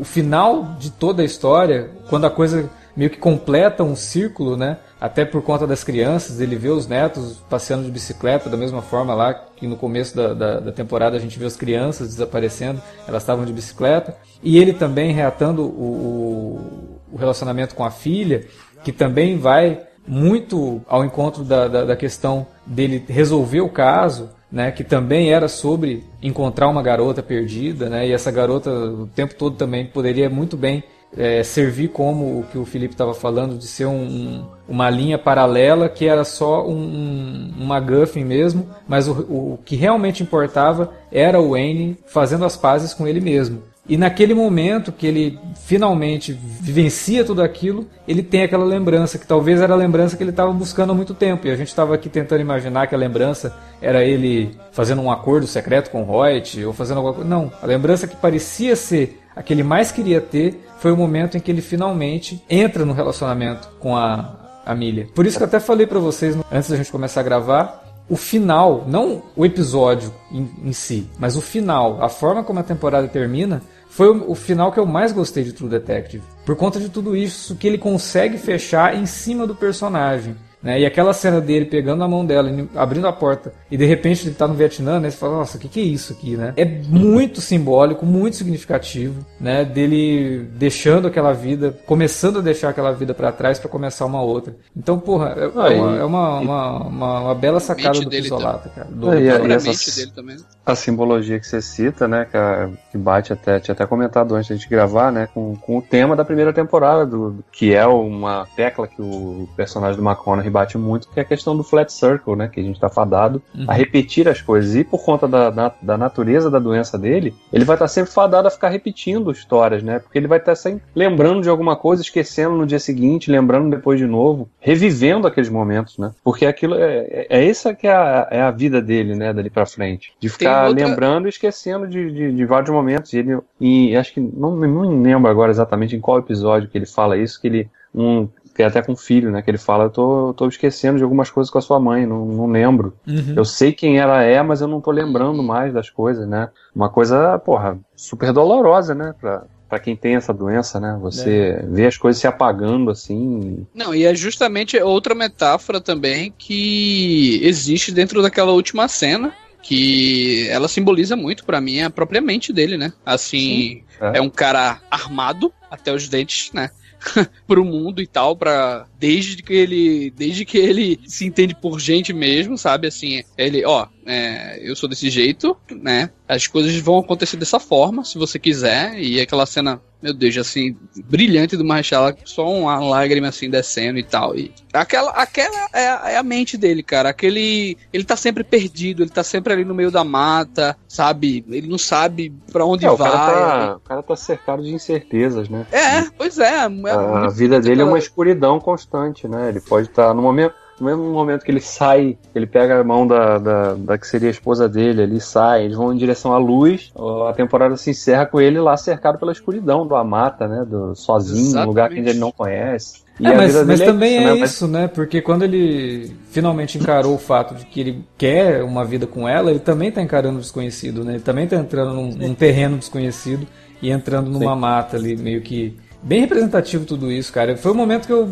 [0.00, 4.78] o final de toda a história, quando a coisa meio que completa um círculo, né?
[4.98, 9.14] Até por conta das crianças, ele vê os netos passeando de bicicleta da mesma forma
[9.14, 13.22] lá que no começo da, da, da temporada a gente vê as crianças desaparecendo, elas
[13.22, 14.16] estavam de bicicleta.
[14.42, 18.46] E ele também reatando o, o relacionamento com a filha,
[18.82, 24.70] que também vai muito ao encontro da, da, da questão dele resolver o caso, né,
[24.70, 29.56] que também era sobre encontrar uma garota perdida, né, e essa garota o tempo todo
[29.56, 30.84] também poderia muito bem
[31.16, 35.18] é, servir como o que o Felipe estava falando, de ser um, um, uma linha
[35.18, 41.40] paralela que era só um, uma Guffin mesmo, mas o, o que realmente importava era
[41.40, 43.62] o Wayne fazendo as pazes com ele mesmo.
[43.88, 49.60] E naquele momento que ele finalmente vivencia tudo aquilo, ele tem aquela lembrança, que talvez
[49.60, 51.46] era a lembrança que ele estava buscando há muito tempo.
[51.46, 55.48] E a gente estava aqui tentando imaginar que a lembrança era ele fazendo um acordo
[55.48, 57.28] secreto com o Reut, ou fazendo alguma coisa.
[57.28, 61.36] Não, a lembrança que parecia ser a que ele mais queria ter foi o momento
[61.36, 65.08] em que ele finalmente entra no relacionamento com a, a Milha.
[65.12, 68.16] Por isso que eu até falei para vocês, antes da gente começar a gravar, o
[68.16, 73.08] final, não o episódio em, em, si, mas o final, a forma como a temporada
[73.08, 76.22] termina, foi o, o, final que eu mais gostei de True Detective.
[76.44, 80.36] Por conta de tudo isso que ele consegue fechar em cima do personagem.
[80.62, 80.80] Né?
[80.80, 84.34] E aquela cena dele pegando a mão dela, abrindo a porta, e de repente ele
[84.34, 85.10] tá no Vietnã, né?
[85.10, 86.52] Você fala, nossa, o que, que é isso aqui, né?
[86.56, 89.64] É muito simbólico, muito significativo, né?
[89.64, 94.54] Dele deixando aquela vida, começando a deixar aquela vida para trás para começar uma outra.
[94.76, 98.88] Então, porra, é, ah, uma, é uma, uma, uma, uma, bela sacada do Pisolata, cara.
[98.90, 100.36] Do, é, e, e essa, dele também.
[100.64, 102.26] A simbologia que você cita, né?
[102.30, 105.28] Que, a, que bate até, tinha até comentado antes de gravar, né?
[105.34, 110.00] Com, com o tema da primeira temporada, do, que é uma tecla que o personagem
[110.00, 112.48] do McConaughey bate muito, que é a questão do flat circle, né?
[112.48, 113.64] Que a gente está fadado uhum.
[113.66, 114.76] a repetir as coisas.
[114.76, 118.12] E por conta da, da, da, natureza da doença dele, ele vai estar tá sempre
[118.12, 119.98] fadado a ficar repetindo histórias, né?
[119.98, 123.70] Porque ele vai estar tá sempre lembrando de alguma coisa, esquecendo no dia seguinte, lembrando
[123.70, 126.12] depois de novo, revivendo aqueles momentos, né?
[126.22, 129.32] Porque aquilo é, é, é essa que é a, é a vida dele, né?
[129.32, 130.12] Dali para frente.
[130.20, 130.86] De ficar outra...
[130.86, 133.12] lembrando e esquecendo de, de, de, vários momentos.
[133.12, 136.86] E ele, e acho que não, não lembro agora exatamente em qual episódio que ele
[136.86, 139.42] fala isso, que ele um que é até com o filho, né?
[139.42, 142.24] Que ele fala, eu tô, tô esquecendo de algumas coisas com a sua mãe, não,
[142.24, 142.94] não lembro.
[143.06, 143.34] Uhum.
[143.36, 146.50] Eu sei quem ela é, mas eu não tô lembrando mais das coisas, né?
[146.74, 149.14] Uma coisa, porra, super dolorosa, né?
[149.18, 150.98] Pra, para quem tem essa doença, né?
[151.00, 151.66] Você é.
[151.66, 153.66] vê as coisas se apagando assim.
[153.74, 160.68] Não, e é justamente outra metáfora também que existe dentro daquela última cena, que ela
[160.68, 162.92] simboliza muito para mim a própria mente dele, né?
[163.06, 164.18] Assim, é.
[164.18, 166.68] é um cara armado até os dentes, né?
[167.46, 172.12] pro mundo e tal, para desde que ele desde que ele se entende por gente
[172.12, 172.86] mesmo, sabe?
[172.86, 176.10] Assim, ele, ó, é, eu sou desse jeito, né?
[176.28, 178.98] As coisas vão acontecer dessa forma, se você quiser.
[178.98, 184.02] E aquela cena, meu Deus, assim, brilhante do Marshall, só uma lágrima assim descendo e
[184.02, 184.36] tal.
[184.36, 187.10] E aquela, aquela é a, é a, mente dele, cara.
[187.10, 191.44] Aquele, ele tá sempre perdido, ele tá sempre ali no meio da mata, sabe?
[191.48, 193.08] Ele não sabe para onde é, vai.
[193.08, 195.66] O cara, tá, o cara tá cercado de incertezas, né?
[195.70, 196.52] É, pois é.
[196.52, 199.48] é a, a vida dele é uma escuridão constante, né?
[199.48, 202.84] Ele pode estar tá, no momento no mesmo momento que ele sai, ele pega a
[202.84, 206.32] mão da, da, da, que seria a esposa dele ali, sai, eles vão em direção
[206.32, 206.92] à luz,
[207.28, 210.64] a temporada se encerra com ele lá cercado pela escuridão do Amata, né?
[210.68, 213.02] Do, sozinho, num lugar que ele não conhece.
[213.20, 214.40] E é, mas, mas é também isso, é né?
[214.40, 214.88] isso, né?
[214.88, 219.50] Porque quando ele finalmente encarou o fato de que ele quer uma vida com ela,
[219.50, 221.12] ele também está encarando o desconhecido, né?
[221.12, 223.46] Ele também está entrando num, num, terreno desconhecido
[223.80, 224.60] e entrando numa Sim.
[224.60, 225.76] mata ali, meio que.
[226.02, 227.56] Bem representativo tudo isso, cara.
[227.56, 228.28] Foi o momento que eu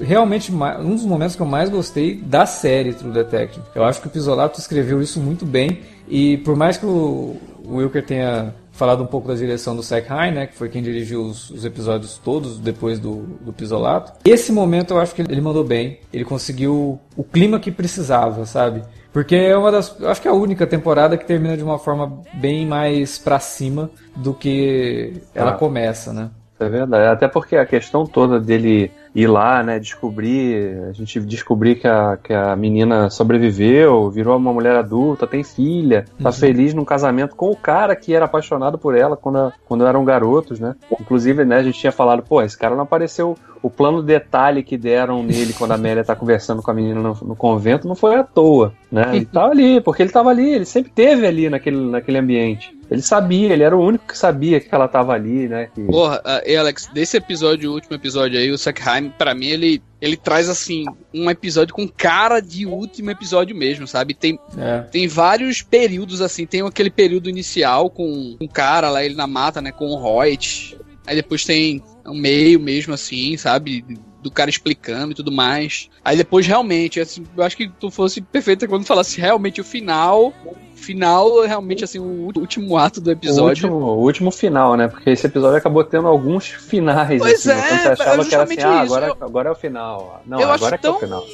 [0.00, 3.64] realmente um dos momentos que eu mais gostei da série True Detective.
[3.74, 8.04] Eu acho que o Pisolato escreveu isso muito bem e por mais que o Wilker
[8.04, 10.46] tenha falado um pouco da direção do Zack Hine, né?
[10.46, 14.12] Que foi quem dirigiu os, os episódios todos depois do, do Pisolato.
[14.24, 15.98] Esse momento eu acho que ele, ele mandou bem.
[16.12, 18.82] Ele conseguiu o clima que precisava, sabe?
[19.12, 20.00] Porque é uma das.
[20.02, 23.90] Acho que é a única temporada que termina de uma forma bem mais pra cima
[24.14, 25.54] do que ela Ah.
[25.54, 26.30] começa, né?
[26.60, 27.06] É verdade.
[27.08, 32.16] Até porque a questão toda dele ir lá, né, descobrir, a gente descobrir que a,
[32.22, 36.32] que a menina sobreviveu, virou uma mulher adulta, tem filha, tá Uhum.
[36.32, 40.60] feliz num casamento com o cara que era apaixonado por ela quando, quando eram garotos,
[40.60, 40.76] né?
[41.00, 43.36] Inclusive, né, a gente tinha falado, pô, esse cara não apareceu.
[43.60, 47.16] O plano detalhe que deram nele quando a Amélia tá conversando com a menina no,
[47.22, 49.10] no convento não foi à toa, né?
[49.16, 52.77] Ele tava ali, porque ele tava ali, ele sempre teve ali naquele, naquele ambiente.
[52.90, 55.68] Ele sabia, ele era o único que sabia que ela tava ali, né?
[55.74, 55.82] Que...
[55.82, 60.16] Porra, e Alex, desse episódio, o último episódio aí, o Sackheim, pra mim, ele, ele
[60.16, 64.14] traz, assim, um episódio com cara de último episódio mesmo, sabe?
[64.14, 64.80] Tem, É.
[64.90, 69.60] tem vários períodos, assim, tem aquele período inicial com um cara lá, ele na mata,
[69.60, 70.78] né, com o Reut.
[71.06, 73.84] Aí depois tem um meio mesmo, assim, sabe?
[74.22, 75.88] Do cara explicando e tudo mais.
[76.04, 80.32] Aí depois, realmente, assim, eu acho que tu fosse perfeita quando falasse realmente o final.
[80.74, 83.68] Final, realmente, assim, o último ato do O episódio.
[83.68, 84.86] último, o último final, né?
[84.86, 87.18] Porque esse episódio acabou tendo alguns finais.
[87.18, 87.66] Pois assim, né?
[87.66, 90.22] é, Quando você achava é que era assim, ah, agora, agora é o final.
[90.24, 90.96] Não, eu agora acho é que é tão.
[90.96, 91.24] o final.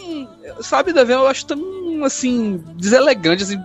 [0.61, 3.59] Sabe, Davi, eu acho tão, assim, deselegante, assim.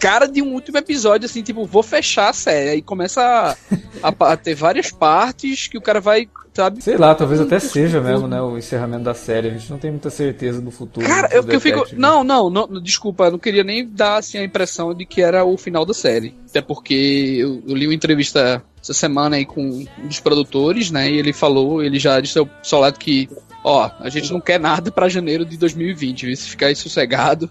[0.00, 2.70] cara de um último episódio, assim, tipo, vou fechar a série.
[2.70, 6.82] Aí começa a, a a ter várias partes que o cara vai, sabe?
[6.82, 8.40] Sei lá, talvez até seja mesmo, né?
[8.40, 9.48] O encerramento da série.
[9.48, 11.06] A gente não tem muita certeza do futuro.
[11.06, 11.84] Cara, do eu, eu fico.
[11.92, 15.44] Não, não, não, desculpa, eu não queria nem dar assim, a impressão de que era
[15.44, 16.34] o final da série.
[16.48, 16.94] Até porque
[17.38, 21.10] eu, eu li uma entrevista essa semana aí com um dos produtores, né?
[21.10, 23.28] E ele falou, ele já disse ao Solado que.
[23.64, 26.36] Ó, a gente não quer nada pra janeiro de 2020, viu?
[26.36, 27.48] Se ficar aí sossegado.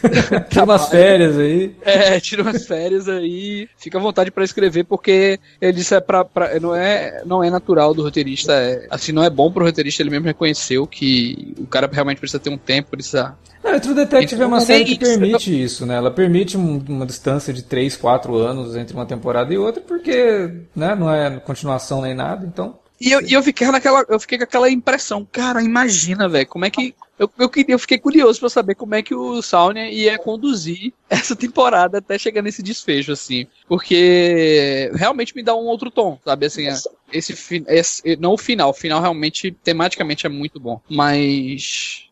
[0.48, 1.74] Tira umas férias aí.
[1.82, 6.24] É, tira umas férias aí, fica à vontade pra escrever, porque ele disse é pra,
[6.24, 10.02] pra- não, é, não é natural do roteirista, é, assim, não é bom pro roteirista,
[10.02, 14.40] ele mesmo reconheceu que o cara realmente precisa ter um tempo, precisa Não, True Detective
[14.42, 15.96] é uma série que permite isso, né?
[15.96, 20.48] Ela permite um- uma distância de 3, 4 anos entre uma temporada e outra, porque
[20.74, 22.78] né, não é continuação nem nada, então.
[23.00, 24.04] E eu, e eu fiquei naquela.
[24.08, 26.94] Eu fiquei com aquela impressão, cara, imagina, velho, como é que.
[27.18, 31.34] Eu, eu, eu fiquei curioso pra saber como é que o Saunia ia conduzir essa
[31.34, 33.46] temporada até chegar nesse desfecho, assim.
[33.68, 36.46] Porque realmente me dá um outro tom, sabe?
[36.46, 36.76] Assim, é-
[37.12, 40.80] esse, esse não o final, o final realmente, tematicamente, é muito bom.
[40.90, 42.02] Mas.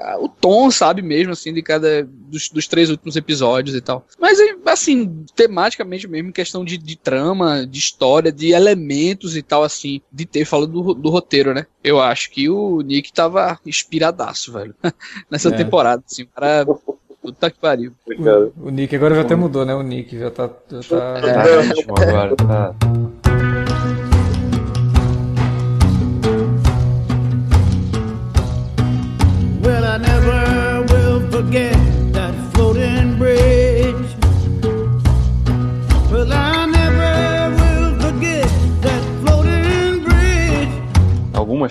[0.00, 2.04] ah, O tom, sabe, mesmo, assim, de cada.
[2.04, 4.06] dos, dos três últimos episódios e tal.
[4.18, 9.64] Mas, assim, tematicamente mesmo, em questão de, de trama, de história, de elementos e tal,
[9.64, 11.66] assim, de ter falado do, do roteiro, né?
[11.82, 14.74] Eu acho que o Nick tava inspiradaço, velho,
[15.30, 15.52] nessa É.
[15.52, 16.64] temporada, assim, o cara.
[17.20, 17.92] Puta que pariu.
[18.22, 18.50] Cara.
[18.60, 19.74] O Nick agora já até mudou, né?
[19.74, 20.50] O Nick já tá.
[20.82, 21.20] Já tá...
[21.22, 22.74] Tá ritmo agora, tá.
[29.62, 31.74] Well, I never will forget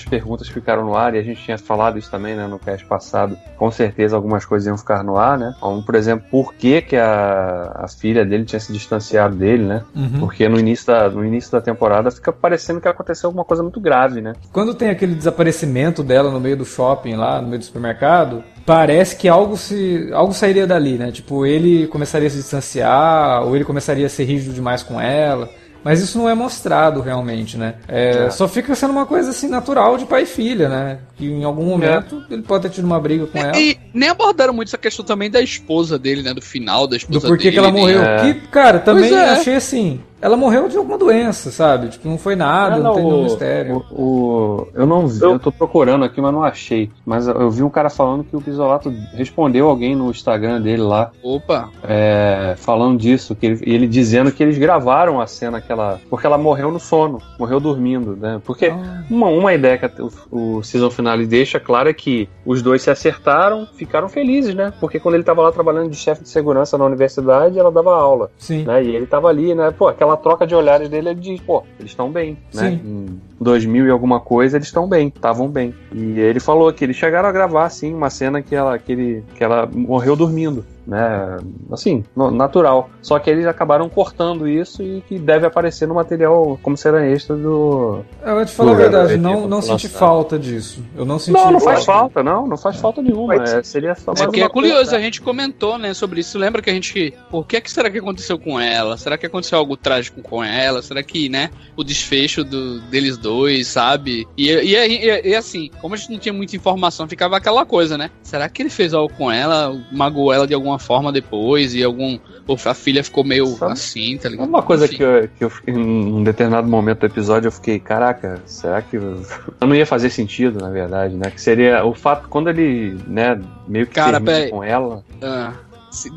[0.03, 2.85] Algumas perguntas ficaram no ar e a gente tinha falado isso também né, no cast
[2.85, 3.37] passado.
[3.57, 5.55] Com certeza algumas coisas iam ficar no ar, né?
[5.59, 9.83] Como, por exemplo, por que, que a, a filha dele tinha se distanciado dele, né?
[9.95, 10.19] Uhum.
[10.19, 13.79] Porque no início, da, no início da temporada fica parecendo que aconteceu alguma coisa muito
[13.79, 14.33] grave, né?
[14.51, 19.15] Quando tem aquele desaparecimento dela no meio do shopping lá, no meio do supermercado, parece
[19.15, 21.11] que algo se algo sairia dali, né?
[21.11, 25.49] Tipo, ele começaria a se distanciar, ou ele começaria a ser rígido demais com ela.
[25.84, 27.76] Mas isso não é mostrado realmente, né?
[27.88, 31.00] É, Só fica sendo uma coisa assim natural de pai e filha, né?
[31.17, 33.58] Que em algum momento ele pode ter tido uma briga com ela.
[33.60, 36.34] E nem abordaram muito essa questão também da esposa dele, né?
[36.34, 37.54] Do final da Do esposa porquê dele.
[37.54, 38.02] que ela morreu.
[38.02, 38.34] É.
[38.34, 39.32] Que, cara, também é.
[39.32, 40.00] achei assim.
[40.23, 41.89] Ela morreu de alguma doença, sabe?
[41.89, 43.83] Tipo, não foi nada, não, tem nenhum o, mistério.
[43.91, 46.89] o- o- eu não vi, eu tô procurando aqui, mas não achei.
[47.05, 51.12] Mas eu vi um cara falando que o Pisolato respondeu alguém no Instagram dele lá,
[51.21, 55.71] Opa, é, falando disso, que ele, e ele dizendo que eles gravaram a cena que
[55.71, 55.99] ela.
[56.09, 58.39] Porque ela morreu no sono, morreu dormindo, né?
[58.45, 59.03] Porque Ah.
[59.09, 62.89] uma, uma ideia que o, o season finale deixa clara é que os dois se
[62.89, 64.71] acertaram, ficaram felizes, né?
[64.79, 68.31] Porque quando ele tava lá trabalhando de chefe de segurança na universidade, ela dava aula.
[68.38, 68.63] Sim.
[68.63, 68.83] né?
[68.83, 69.71] E ele tava ali, né?
[69.77, 72.71] Pô, aquela troca de olhares dele, ele diz, pô, eles estão bem, né?
[72.71, 73.19] Sim.
[73.43, 75.73] Hum, 2000 e alguma coisa, eles estão bem, estavam bem.
[75.91, 79.23] E ele falou que eles chegaram a gravar, assim, uma cena que ela, que ele,
[79.36, 81.38] que ela morreu dormindo né?
[81.71, 82.89] Assim, natural.
[83.01, 87.36] Só que eles acabaram cortando isso e que deve aparecer no material como cena extra
[87.36, 88.01] do.
[88.21, 90.84] Eu vou te falar a verdade, não, não senti falta disso.
[90.95, 92.21] Eu não senti Não, não faz falta.
[92.21, 93.35] não, não faz falta nenhuma.
[93.35, 96.19] Mas- É, seria só mais É uma é curioso, coisa, a gente comentou, né, sobre
[96.19, 96.37] isso.
[96.37, 97.13] Lembra que a gente.
[97.29, 98.98] Por que, que será que aconteceu com ela?
[98.98, 100.81] Será que aconteceu algo trágico com ela?
[100.81, 103.33] Será que, né, o desfecho do- deles dois,
[103.65, 104.27] sabe?
[104.38, 107.98] E, e, e- e, assim, como a gente não tinha muita informação, ficava aquela coisa,
[107.98, 108.10] né?
[108.21, 109.75] Será que ele fez algo com ela?
[109.92, 111.73] Magoou ela de alguma forma depois?
[111.73, 112.19] E algum.
[112.48, 113.71] Ou a filha ficou meio Sabe?
[113.73, 114.48] assim, tá ligado?
[114.48, 114.98] Uma coisa Enfim.
[114.98, 118.81] que eu, que eu fiquei- em um determinado momento do episódio eu fiquei, caraca, será
[118.81, 119.21] que eu...
[119.62, 121.31] não ia fazer sentido, na verdade, né?
[121.31, 124.50] Que seria o fato quando ele, né, meio que Cara, termina peraí.
[124.52, 125.04] com ela.
[125.21, 125.54] Ah,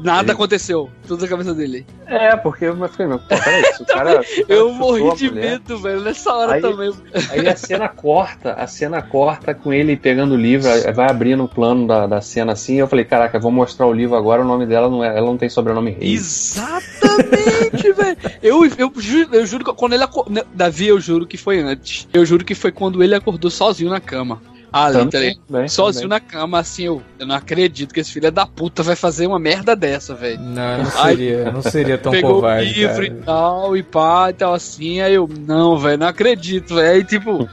[0.02, 0.90] nada aconteceu.
[1.06, 1.86] Tudo na cabeça dele.
[2.06, 5.14] É, porque eu fiquei, meu, pô, peraí, se o cara, se o cara Eu morri
[5.16, 6.00] de mulher, medo, velho.
[6.00, 6.92] Nessa hora Aí- também.
[7.30, 11.48] Aí a cena corta, a cena corta com ele pegando o livro, vai abrindo o
[11.48, 12.76] plano da, da cena assim.
[12.76, 15.36] Eu falei, caraca, vou mostrar o livro agora, o nome dela não é, ela não
[15.36, 16.56] tem sobrenome Reis.
[16.56, 18.16] Exatamente, velho.
[18.42, 20.44] Eu, eu, juro, eu juro que quando ele acordou.
[20.54, 22.08] Davi, eu juro que foi antes.
[22.12, 24.40] Eu juro que foi quando ele acordou sozinho na cama.
[24.84, 25.46] Ali, tá Também, ligado?
[25.46, 26.08] também, Sozinho também.
[26.08, 29.38] na cama, assim, eu, eu não acredito que esse filho da puta vai fazer uma
[29.38, 30.40] merda dessa, velho.
[30.40, 33.22] Não, não seria, não seria tão Pegou covarde, o livro e cara.
[33.24, 35.00] tal, e pá, e tal assim.
[35.00, 36.94] Aí eu, não, velho, não acredito, velho.
[36.96, 37.48] Aí, tipo,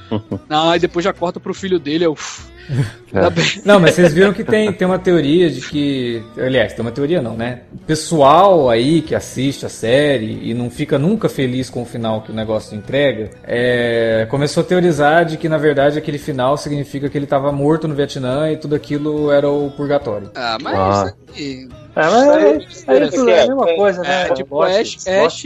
[0.49, 2.15] não, aí depois já corta pro filho dele, eu.
[3.14, 3.30] É.
[3.30, 3.45] bem.
[3.66, 6.24] Não, mas vocês viram que tem, tem uma teoria de que.
[6.38, 7.61] Aliás, tem uma teoria não, né?
[7.74, 12.22] O pessoal aí que assiste a série e não fica nunca feliz com o final
[12.22, 17.09] que o negócio entrega, é, começou a teorizar de que, na verdade, aquele final significa
[17.09, 20.32] que ele estava morto no Vietnã e tudo aquilo era o purgatório.
[20.36, 21.14] Ah, mas Ah.
[21.36, 21.82] isso aí.
[21.95, 22.51] É, mas é,
[22.97, 24.23] é, Isso é a mesma coisa, né?
[24.29, 25.45] É, tipo, Lost- Ash, Lost